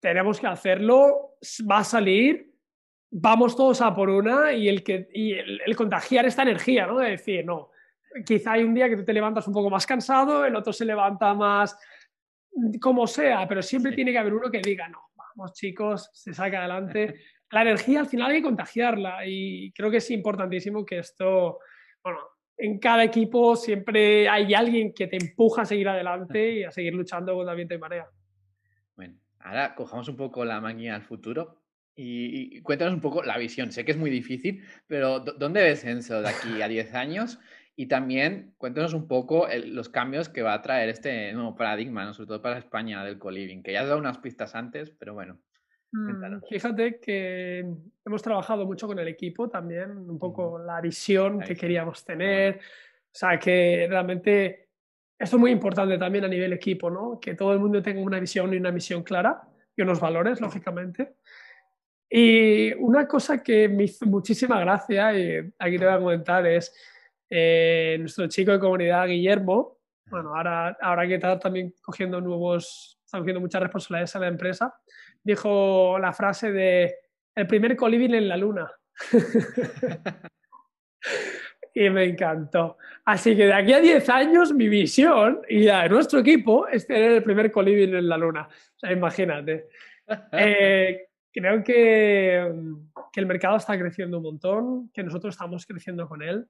tenemos 0.00 0.40
que 0.40 0.46
hacerlo, 0.46 1.36
va 1.70 1.78
a 1.78 1.84
salir, 1.84 2.50
vamos 3.10 3.56
todos 3.56 3.80
a 3.82 3.94
por 3.94 4.08
una 4.08 4.52
y 4.52 4.68
el, 4.68 4.82
que, 4.82 5.08
y 5.12 5.32
el, 5.32 5.76
contagiar 5.76 6.26
esta 6.26 6.42
energía, 6.42 6.86
¿no? 6.86 6.98
De 6.98 7.10
decir, 7.10 7.44
no, 7.44 7.70
quizá 8.24 8.52
hay 8.52 8.62
un 8.62 8.74
día 8.74 8.88
que 8.88 8.96
tú 8.96 9.04
te 9.04 9.12
levantas 9.12 9.46
un 9.46 9.54
poco 9.54 9.68
más 9.68 9.86
cansado, 9.86 10.44
el 10.44 10.56
otro 10.56 10.72
se 10.72 10.84
levanta 10.84 11.34
más 11.34 11.78
como 12.80 13.06
sea, 13.06 13.46
pero 13.46 13.62
siempre 13.62 13.92
tiene 13.92 14.12
que 14.12 14.18
haber 14.18 14.34
uno 14.34 14.50
que 14.50 14.60
diga, 14.60 14.88
no, 14.88 15.09
vamos 15.34 15.52
chicos, 15.52 16.10
se 16.12 16.32
saca 16.34 16.58
adelante. 16.58 17.14
La 17.50 17.62
energía 17.62 18.00
al 18.00 18.06
final 18.06 18.30
hay 18.30 18.38
que 18.38 18.44
contagiarla 18.44 19.26
y 19.26 19.72
creo 19.72 19.90
que 19.90 19.98
es 19.98 20.10
importantísimo 20.10 20.84
que 20.84 20.98
esto, 20.98 21.58
bueno, 22.02 22.18
en 22.56 22.78
cada 22.78 23.04
equipo 23.04 23.56
siempre 23.56 24.28
hay 24.28 24.54
alguien 24.54 24.92
que 24.94 25.06
te 25.06 25.16
empuja 25.16 25.62
a 25.62 25.66
seguir 25.66 25.88
adelante 25.88 26.52
y 26.52 26.64
a 26.64 26.70
seguir 26.70 26.94
luchando 26.94 27.34
contra 27.34 27.54
viento 27.54 27.74
y 27.74 27.78
marea. 27.78 28.06
Bueno, 28.94 29.18
ahora 29.40 29.74
cojamos 29.74 30.08
un 30.08 30.16
poco 30.16 30.44
la 30.44 30.60
máquina 30.60 30.94
al 30.94 31.02
futuro 31.02 31.60
y, 31.96 32.60
cuéntanos 32.62 32.94
un 32.94 33.00
poco 33.00 33.22
la 33.22 33.38
visión. 33.38 33.72
Sé 33.72 33.84
que 33.84 33.92
es 33.92 33.98
muy 33.98 34.10
difícil, 34.10 34.62
pero 34.86 35.20
¿dónde 35.20 35.62
ves 35.62 35.84
Enso 35.84 36.22
de 36.22 36.28
aquí 36.28 36.62
a 36.62 36.68
10 36.68 36.94
años? 36.94 37.40
Y 37.76 37.86
también 37.86 38.54
cuéntanos 38.58 38.92
un 38.92 39.08
poco 39.08 39.46
los 39.66 39.88
cambios 39.88 40.28
que 40.28 40.42
va 40.42 40.54
a 40.54 40.62
traer 40.62 40.88
este 40.88 41.32
nuevo 41.32 41.56
paradigma, 41.56 42.04
¿no? 42.04 42.12
sobre 42.12 42.26
todo 42.28 42.42
para 42.42 42.58
España 42.58 43.04
del 43.04 43.18
co-living, 43.18 43.62
que 43.62 43.72
ya 43.72 43.82
has 43.82 43.88
dado 43.88 43.98
unas 43.98 44.18
pistas 44.18 44.54
antes, 44.54 44.90
pero 44.90 45.14
bueno. 45.14 45.40
Mm, 45.92 46.40
fíjate 46.48 47.00
que 47.00 47.64
hemos 48.04 48.22
trabajado 48.22 48.64
mucho 48.64 48.86
con 48.86 48.98
el 48.98 49.08
equipo 49.08 49.48
también, 49.48 49.90
un 49.90 50.18
poco 50.18 50.58
la 50.58 50.80
visión 50.80 51.40
que 51.40 51.56
queríamos 51.56 52.04
tener. 52.04 52.56
O 52.56 53.12
sea, 53.12 53.38
que 53.38 53.86
realmente 53.88 54.68
esto 55.18 55.36
es 55.36 55.40
muy 55.40 55.50
importante 55.50 55.98
también 55.98 56.24
a 56.24 56.28
nivel 56.28 56.52
equipo, 56.52 56.90
¿no? 56.90 57.18
Que 57.20 57.34
todo 57.34 57.52
el 57.52 57.58
mundo 57.58 57.82
tenga 57.82 58.00
una 58.00 58.20
visión 58.20 58.54
y 58.54 58.56
una 58.56 58.70
misión 58.70 59.02
clara 59.02 59.42
y 59.76 59.82
unos 59.82 60.00
valores, 60.00 60.40
lógicamente. 60.40 61.16
Y 62.08 62.72
una 62.74 63.06
cosa 63.06 63.42
que 63.42 63.68
me 63.68 63.84
hizo 63.84 64.06
muchísima 64.06 64.58
gracia, 64.60 65.12
y 65.12 65.52
aquí 65.58 65.78
te 65.78 65.84
voy 65.84 65.94
a 65.94 65.98
comentar, 65.98 66.46
es 66.46 66.74
eh, 67.30 67.96
nuestro 68.00 68.26
chico 68.26 68.52
de 68.52 68.58
comunidad, 68.58 69.06
Guillermo. 69.06 69.78
Bueno, 70.10 70.36
ahora, 70.36 70.76
ahora 70.80 71.06
que 71.06 71.14
está 71.14 71.38
también 71.38 71.72
cogiendo 71.80 72.20
nuevos, 72.20 72.98
está 73.04 73.18
cogiendo 73.18 73.40
muchas 73.40 73.62
responsabilidades 73.62 74.14
en 74.16 74.20
la 74.20 74.28
empresa 74.28 74.74
dijo 75.22 75.98
la 75.98 76.12
frase 76.12 76.52
de 76.52 76.94
el 77.34 77.46
primer 77.46 77.76
colibrí 77.76 78.06
en 78.14 78.28
la 78.28 78.36
luna. 78.36 78.70
y 81.74 81.88
me 81.90 82.04
encantó. 82.04 82.76
Así 83.04 83.36
que 83.36 83.46
de 83.46 83.52
aquí 83.52 83.72
a 83.72 83.80
10 83.80 84.08
años 84.08 84.52
mi 84.52 84.68
visión 84.68 85.40
y 85.48 85.64
la 85.64 85.84
de 85.84 85.88
nuestro 85.88 86.18
equipo 86.20 86.66
es 86.66 86.86
tener 86.86 87.12
el 87.12 87.22
primer 87.22 87.50
colibrí 87.50 87.84
en 87.84 88.08
la 88.08 88.18
luna. 88.18 88.48
O 88.48 88.78
sea, 88.78 88.92
imagínate. 88.92 89.68
Eh, 90.32 91.06
creo 91.32 91.62
que, 91.62 92.52
que, 93.12 93.20
el 93.20 93.26
mercado 93.26 93.56
está 93.56 93.78
creciendo 93.78 94.16
un 94.16 94.24
montón, 94.24 94.90
que 94.92 95.04
nosotros 95.04 95.34
estamos 95.34 95.64
creciendo 95.64 96.08
con 96.08 96.22
él. 96.22 96.48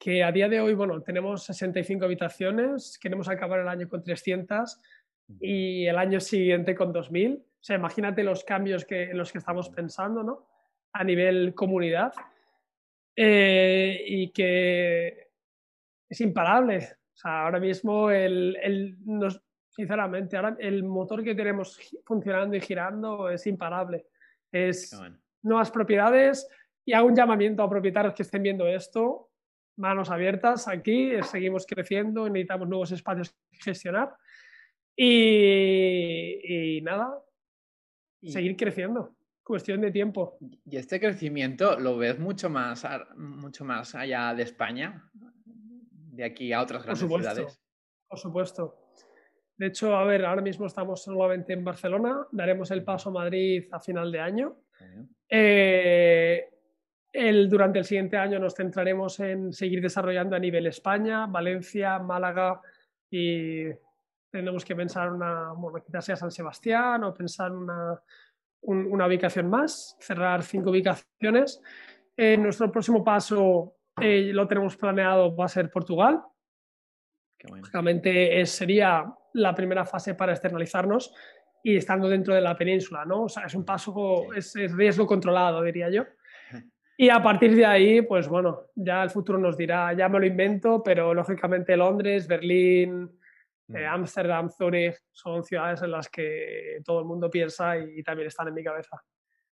Que 0.00 0.24
a 0.24 0.32
día 0.32 0.48
de 0.48 0.62
hoy, 0.62 0.72
bueno, 0.72 1.02
tenemos 1.02 1.44
65 1.44 2.06
habitaciones, 2.06 2.98
queremos 2.98 3.28
acabar 3.28 3.60
el 3.60 3.68
año 3.68 3.86
con 3.86 4.02
300 4.02 4.80
y 5.42 5.84
el 5.84 5.98
año 5.98 6.20
siguiente 6.20 6.74
con 6.74 6.90
2000. 6.90 7.34
O 7.34 7.62
sea, 7.62 7.76
imagínate 7.76 8.24
los 8.24 8.42
cambios 8.42 8.86
que, 8.86 9.10
en 9.10 9.18
los 9.18 9.30
que 9.30 9.36
estamos 9.36 9.68
pensando, 9.68 10.22
¿no? 10.22 10.48
A 10.94 11.04
nivel 11.04 11.54
comunidad. 11.54 12.14
Eh, 13.14 14.02
y 14.06 14.30
que 14.30 15.32
es 16.08 16.20
imparable. 16.22 16.78
O 17.12 17.16
sea, 17.16 17.42
ahora 17.42 17.60
mismo, 17.60 18.10
el, 18.10 18.56
el 18.62 18.96
sinceramente, 19.68 20.34
ahora 20.34 20.56
el 20.60 20.82
motor 20.82 21.22
que 21.22 21.34
tenemos 21.34 21.78
funcionando 22.06 22.56
y 22.56 22.62
girando 22.62 23.28
es 23.28 23.46
imparable. 23.46 24.06
Es 24.50 24.98
nuevas 25.42 25.70
propiedades 25.70 26.48
y 26.86 26.94
hago 26.94 27.06
un 27.06 27.14
llamamiento 27.14 27.62
a 27.62 27.68
propietarios 27.68 28.14
que 28.14 28.22
estén 28.22 28.42
viendo 28.42 28.66
esto. 28.66 29.29
Manos 29.80 30.10
abiertas 30.10 30.68
aquí, 30.68 31.12
seguimos 31.22 31.64
creciendo, 31.66 32.28
necesitamos 32.28 32.68
nuevos 32.68 32.92
espacios 32.92 33.30
que 33.50 33.62
gestionar 33.62 34.14
y, 34.94 36.80
nada, 36.82 37.18
seguir 38.22 38.56
creciendo. 38.56 39.16
Cuestión 39.42 39.80
de 39.80 39.90
tiempo. 39.90 40.36
¿Y 40.66 40.76
este 40.76 41.00
crecimiento 41.00 41.80
lo 41.80 41.96
ves 41.96 42.18
mucho 42.18 42.50
más, 42.50 42.86
mucho 43.16 43.64
más 43.64 43.94
allá 43.94 44.34
de 44.34 44.42
España? 44.42 45.10
De 46.12 46.24
aquí 46.24 46.52
a 46.52 46.60
otras 46.60 46.84
grandes 46.84 47.08
ciudades. 47.08 47.60
Por 48.06 48.18
supuesto. 48.18 48.92
De 49.56 49.68
hecho, 49.68 49.96
a 49.96 50.04
ver, 50.04 50.26
ahora 50.26 50.42
mismo 50.42 50.66
estamos 50.66 51.02
solamente 51.02 51.54
en 51.54 51.64
Barcelona, 51.64 52.26
daremos 52.32 52.70
el 52.70 52.84
paso 52.84 53.08
a 53.08 53.12
Madrid 53.12 53.66
a 53.72 53.80
final 53.80 54.12
de 54.12 54.20
año. 54.20 54.56
Eh, 55.28 56.48
el, 57.12 57.48
durante 57.48 57.78
el 57.78 57.84
siguiente 57.84 58.16
año 58.16 58.38
nos 58.38 58.54
centraremos 58.54 59.18
en 59.20 59.52
seguir 59.52 59.80
desarrollando 59.80 60.36
a 60.36 60.38
nivel 60.38 60.66
España, 60.66 61.26
Valencia, 61.26 61.98
Málaga 61.98 62.60
y 63.10 63.64
tenemos 64.30 64.64
que 64.64 64.76
pensar 64.76 65.10
una, 65.10 65.52
bueno, 65.52 65.82
quizás 65.84 66.04
sea 66.04 66.16
San 66.16 66.30
Sebastián 66.30 67.02
o 67.04 67.12
pensar 67.12 67.50
una, 67.50 68.00
una 68.62 69.06
ubicación 69.06 69.48
más, 69.48 69.96
cerrar 70.00 70.42
cinco 70.42 70.70
ubicaciones. 70.70 71.60
Eh, 72.16 72.36
nuestro 72.36 72.70
próximo 72.70 73.02
paso 73.02 73.76
eh, 74.00 74.30
lo 74.32 74.46
tenemos 74.46 74.76
planeado, 74.76 75.34
va 75.34 75.46
a 75.46 75.48
ser 75.48 75.70
Portugal. 75.70 76.22
Básicamente 77.50 78.44
sería 78.46 79.12
la 79.32 79.54
primera 79.54 79.86
fase 79.86 80.14
para 80.14 80.32
externalizarnos 80.32 81.12
y 81.62 81.76
estando 81.76 82.08
dentro 82.08 82.34
de 82.34 82.40
la 82.40 82.56
península, 82.56 83.04
¿no? 83.04 83.24
O 83.24 83.28
sea, 83.28 83.44
es 83.44 83.54
un 83.54 83.64
paso, 83.64 84.32
es, 84.34 84.54
es, 84.56 84.72
riesgo 84.72 85.06
controlado, 85.06 85.62
diría 85.62 85.90
yo. 85.90 86.04
Y 87.00 87.08
a 87.08 87.22
partir 87.22 87.56
de 87.56 87.64
ahí, 87.64 88.02
pues 88.02 88.28
bueno, 88.28 88.66
ya 88.74 89.02
el 89.02 89.08
futuro 89.08 89.38
nos 89.38 89.56
dirá, 89.56 89.94
ya 89.94 90.06
me 90.10 90.20
lo 90.20 90.26
invento, 90.26 90.82
pero 90.82 91.14
lógicamente 91.14 91.74
Londres, 91.74 92.28
Berlín, 92.28 93.18
eh, 93.68 93.86
mm. 93.86 93.94
Ámsterdam, 93.94 94.50
Zurich, 94.50 94.98
son 95.10 95.42
ciudades 95.42 95.80
en 95.80 95.92
las 95.92 96.10
que 96.10 96.82
todo 96.84 96.98
el 96.98 97.06
mundo 97.06 97.30
piensa 97.30 97.78
y 97.78 98.02
también 98.02 98.28
están 98.28 98.48
en 98.48 98.54
mi 98.54 98.62
cabeza. 98.62 99.02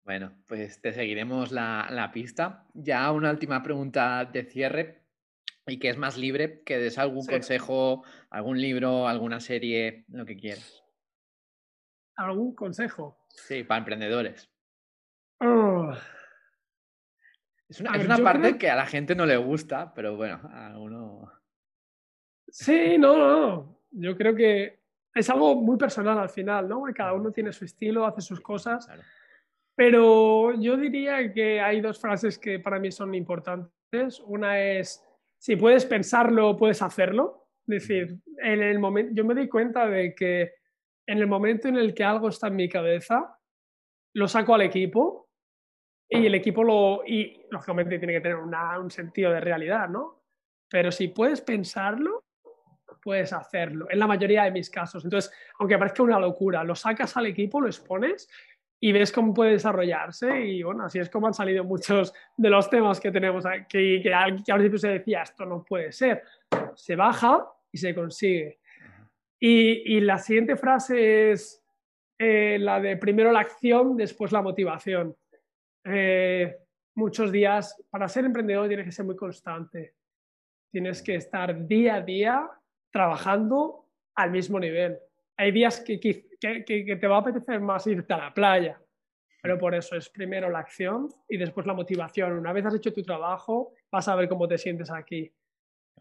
Bueno, 0.06 0.32
pues 0.48 0.80
te 0.80 0.94
seguiremos 0.94 1.52
la, 1.52 1.90
la 1.92 2.14
pista. 2.14 2.66
Ya 2.74 3.12
una 3.12 3.32
última 3.32 3.62
pregunta 3.62 4.24
de 4.24 4.46
cierre 4.46 5.02
y 5.68 5.80
que 5.80 5.90
es 5.90 5.98
más 5.98 6.18
libre, 6.18 6.64
que 6.64 6.78
des 6.78 6.98
algún 6.98 7.26
consejo, 7.26 8.06
algún 8.30 8.62
libro, 8.62 9.06
alguna 9.06 9.42
serie, 9.42 10.06
lo 10.08 10.26
que 10.26 10.38
quieras. 10.38 10.82
¿Algún 12.16 12.56
consejo? 12.56 13.18
Sí, 13.28 13.66
para 13.66 13.80
emprendedores. 13.80 14.50
Oh. 15.42 15.92
Es 17.74 17.80
una, 17.80 17.96
es 17.96 18.06
una 18.06 18.20
parte 18.20 18.56
que 18.56 18.70
a 18.70 18.76
la 18.76 18.86
gente 18.86 19.16
no 19.16 19.26
le 19.26 19.36
gusta, 19.36 19.96
pero 19.96 20.16
bueno, 20.16 20.40
a 20.44 20.78
uno... 20.78 21.32
Sí, 22.48 23.00
no, 23.00 23.18
no 23.18 23.80
yo 23.90 24.16
creo 24.16 24.36
que 24.36 24.80
es 25.12 25.28
algo 25.32 25.56
muy 25.56 25.76
personal 25.76 26.20
al 26.20 26.30
final, 26.30 26.70
¿no? 26.70 26.84
Cada 26.94 27.14
uno 27.14 27.32
tiene 27.32 27.52
su 27.52 27.66
estilo, 27.66 28.06
hace 28.06 28.22
sus 28.22 28.42
cosas. 28.42 28.88
Pero 29.76 30.54
yo 30.60 30.78
diría 30.78 31.34
que 31.34 31.62
hay 31.62 31.82
dos 31.82 32.00
frases 32.00 32.38
que 32.38 32.60
para 32.60 32.78
mí 32.78 32.92
son 32.92 33.16
importantes. 33.16 34.20
Una 34.24 34.62
es, 34.62 35.04
si 35.40 35.56
puedes 35.56 35.84
pensarlo, 35.88 36.56
puedes 36.56 36.84
hacerlo. 36.84 37.48
Es 37.68 37.88
decir, 37.88 38.20
en 38.38 38.62
el 38.62 38.78
momento, 38.78 39.14
yo 39.16 39.26
me 39.26 39.34
di 39.34 39.48
cuenta 39.48 39.88
de 39.88 40.14
que 40.14 40.54
en 41.08 41.18
el 41.18 41.26
momento 41.26 41.68
en 41.68 41.78
el 41.78 41.96
que 41.96 42.04
algo 42.04 42.30
está 42.30 42.50
en 42.50 42.56
mi 42.56 42.70
cabeza, 42.70 43.36
lo 44.14 44.28
saco 44.28 44.54
al 44.54 44.62
equipo 44.62 45.23
y 46.10 46.26
el 46.26 46.36
equipo 46.36 46.64
lo, 46.64 47.04
y 47.06 47.46
lógicamente 47.50 47.98
tiene 47.98 48.14
que 48.14 48.22
tener 48.22 48.38
un 48.38 48.92
sentido 48.92 49.32
de 49.32 49.40
realidad, 49.40 49.90
¿no? 49.90 50.22
Pero 50.70 50.92
si 50.92 51.08
puedes 51.08 51.42
pensarlo, 51.42 52.24
puedes 53.02 53.34
hacerlo, 53.34 53.88
en 53.90 54.00
la 54.00 54.08
mayoría 54.08 54.44
de 54.44 54.52
mis 54.52 54.70
casos. 54.70 55.04
Entonces, 55.04 55.32
aunque 55.60 55.78
parezca 55.78 56.04
una 56.04 56.20
locura, 56.20 56.64
lo 56.64 56.76
sacas 56.76 57.16
al 57.18 57.28
equipo, 57.28 57.60
lo 57.60 57.68
expones 57.68 58.30
y 58.80 58.92
ves 58.92 59.12
cómo 59.12 59.34
puede 59.34 59.52
desarrollarse 59.52 60.46
y 60.46 60.62
bueno, 60.64 60.86
así 60.86 61.00
es 61.00 61.10
como 61.10 61.28
han 61.28 61.34
salido 61.34 61.64
muchos 61.64 62.14
de 62.36 62.50
los 62.50 62.70
temas 62.70 63.00
que 63.00 63.12
tenemos 63.12 63.46
aquí, 63.46 64.02
que, 64.02 64.14
al 64.14 64.44
principio 64.44 64.78
se 64.78 64.90
decía, 64.90 65.22
esto 65.22 65.46
no 65.46 65.64
puede 65.64 65.92
ser. 65.92 66.24
Se 66.76 66.96
baja 66.96 67.46
y 67.72 67.78
se 67.78 67.94
consigue. 67.96 68.60
Y, 69.40 70.00
la 70.00 70.18
siguiente 70.18 70.56
frase 70.56 71.32
es 71.32 71.62
eh, 72.18 72.58
la 72.60 72.80
de 72.80 72.96
primero 72.96 73.32
la 73.32 73.42
acción, 73.42 73.98
después 73.98 74.32
la 74.32 74.42
motivación. 74.42 75.16
Eh, 75.86 76.58
muchos 76.96 77.32
días, 77.32 77.82
para 77.90 78.08
ser 78.08 78.26
emprendedor 78.26 78.68
tienes 78.68 78.86
que 78.86 78.92
ser 78.92 79.06
muy 79.06 79.16
constante. 79.16 79.96
Tienes 80.72 81.02
que 81.02 81.16
estar 81.16 81.68
día 81.68 81.96
a 81.96 82.02
día 82.02 82.50
trabajando 82.92 83.90
al 84.16 84.32
mismo 84.32 84.60
nivel. 84.60 84.98
Hay 85.38 85.52
días 85.52 85.80
que, 85.82 86.00
que, 86.00 86.28
que, 86.40 86.96
te 86.96 87.08
va 87.08 87.18
a 87.18 87.20
apetecer 87.20 87.60
más 87.60 87.88
irte 87.88 88.14
a 88.14 88.18
la 88.18 88.34
playa, 88.34 88.80
pero 89.42 89.58
por 89.58 89.74
eso 89.74 89.96
es 89.96 90.10
primero 90.10 90.50
la 90.50 90.60
acción 90.60 91.10
y 91.28 91.38
después 91.38 91.66
la 91.66 91.74
motivación. 91.74 92.34
Una 92.34 92.54
vez 92.54 92.66
has 92.66 92.76
hecho 92.76 92.94
tu 92.94 93.02
trabajo, 93.02 93.74
vas 93.92 94.08
a 94.08 94.16
ver 94.16 94.30
cómo 94.30 94.48
te 94.48 94.58
sientes 94.58 94.92
aquí. 94.92 95.32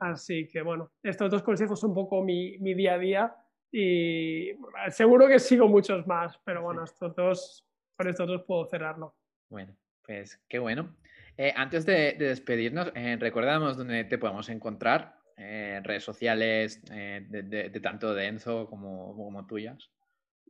Así 0.01 0.49
que 0.49 0.63
bueno, 0.63 0.91
estos 1.03 1.31
dos 1.31 1.43
consejos 1.43 1.81
son 1.81 1.91
un 1.91 1.97
poco 1.97 2.23
mi, 2.23 2.59
mi 2.59 2.75
día 2.75 2.95
a 2.95 2.99
día 2.99 3.37
y 3.71 4.51
seguro 4.91 5.29
que 5.29 5.39
sigo 5.39 5.67
muchos 5.69 6.07
más, 6.07 6.39
pero 6.45 6.63
bueno, 6.63 6.85
estos 6.85 7.15
dos, 7.15 7.67
por 7.97 8.09
estos 8.09 8.27
dos 8.27 8.43
puedo 8.43 8.67
cerrarlo. 8.67 9.15
Bueno, 9.53 9.77
pues 10.07 10.41
qué 10.49 10.59
bueno. 10.59 10.97
Eh, 11.37 11.53
antes 11.55 11.85
de, 11.85 12.17
despedirnos, 12.19 12.91
eh, 12.95 13.19
recordamos 13.21 13.77
dónde 13.77 14.05
te 14.05 14.17
podemos 14.17 14.49
encontrar, 14.49 15.17
eh, 15.37 15.79
redes 15.85 16.05
sociales 16.05 16.83
de, 16.87 17.81
tanto 17.83 18.15
de 18.15 18.29
Enzo 18.29 18.67
como, 18.67 19.15
como 19.15 19.47
tuyas. 19.47 19.91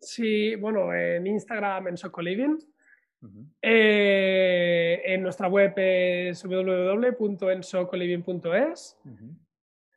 Sí, 0.00 0.54
bueno, 0.54 0.94
en 0.94 1.26
Instagram 1.26 1.88
en 1.88 1.96
Socoliving. 1.96 2.60
en 3.60 5.22
nuestra 5.22 5.48
web 5.48 5.72
es 5.76 6.44
www.ensocoliving.es. 6.44 8.98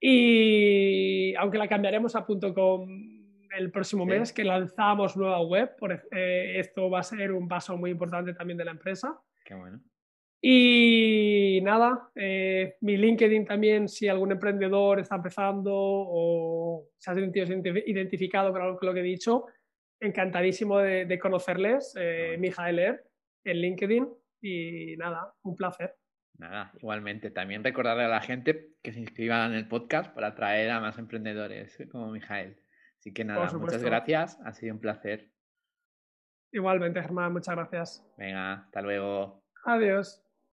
Y 0.01 1.36
aunque 1.36 1.60
la 1.60 1.68
cambiaremos 1.68 2.16
a 2.16 2.26
.com 2.26 3.14
el 3.58 3.72
próximo 3.72 4.06
mes, 4.06 4.34
que 4.34 4.43
lanzamos 4.43 5.16
nueva 5.18 5.41
web, 5.41 5.76
esto 6.12 6.89
va 6.89 6.99
a 6.99 7.03
ser 7.03 7.32
un 7.32 7.47
paso 7.47 7.78
muy 7.78 7.91
importante 7.91 8.34
también 8.34 8.58
de 8.58 8.66
la 8.66 8.72
empresa. 8.72 9.20
Qué 9.43 9.53
bueno. 9.53 9.82
Y 10.41 11.60
nada, 11.64 12.12
eh, 12.14 12.76
mi 12.82 12.97
LinkedIn 12.97 13.45
también, 13.45 13.88
si 13.88 14.08
algún 14.08 14.32
emprendedor 14.32 14.99
está 14.99 15.16
empezando 15.16 15.72
o 15.74 16.89
se 16.99 17.10
ha 17.10 17.16
sentido 17.16 17.47
identificado 17.88 18.53
con 18.53 18.78
lo 18.80 18.93
que 18.93 18.99
he 18.99 19.03
dicho, 19.03 19.45
encantadísimo 19.99 20.78
de, 20.78 21.18
conocerles, 21.20 21.95
eh, 21.99 22.38
Mijael 22.39 22.78
Er, 22.78 23.03
en 23.43 23.58
LinkedIn. 23.58 24.08
Y 24.41 24.95
nada, 24.97 25.34
un 25.41 25.56
placer. 25.56 25.95
Nada, 26.38 26.72
igualmente. 26.80 27.32
También 27.32 27.64
recordarle 27.64 28.03
a 28.03 28.10
la 28.10 28.22
gente 28.22 28.76
que 28.84 28.93
se 28.93 28.99
inscriban 28.99 29.51
en 29.51 29.58
el 29.58 29.68
podcast 29.68 30.14
para 30.14 30.28
atraer 30.28 30.70
a 30.70 30.80
más 30.80 30.99
emprendedores 30.99 31.76
como 31.91 32.12
Mijael. 32.12 32.58
Así 33.06 33.14
que 33.14 33.24
nada, 33.24 33.47
muchas 33.60 33.84
gracias. 33.84 34.39
Ha 34.43 34.51
sido 34.53 34.74
un 34.74 34.80
placer. 34.80 35.30
Igualmente, 36.51 36.99
Germán, 37.03 37.34
muchas 37.34 37.56
gracias. 37.56 38.03
Venga, 38.18 38.53
hasta 38.53 38.82
luego. 38.82 39.43
Adiós. 39.64 40.25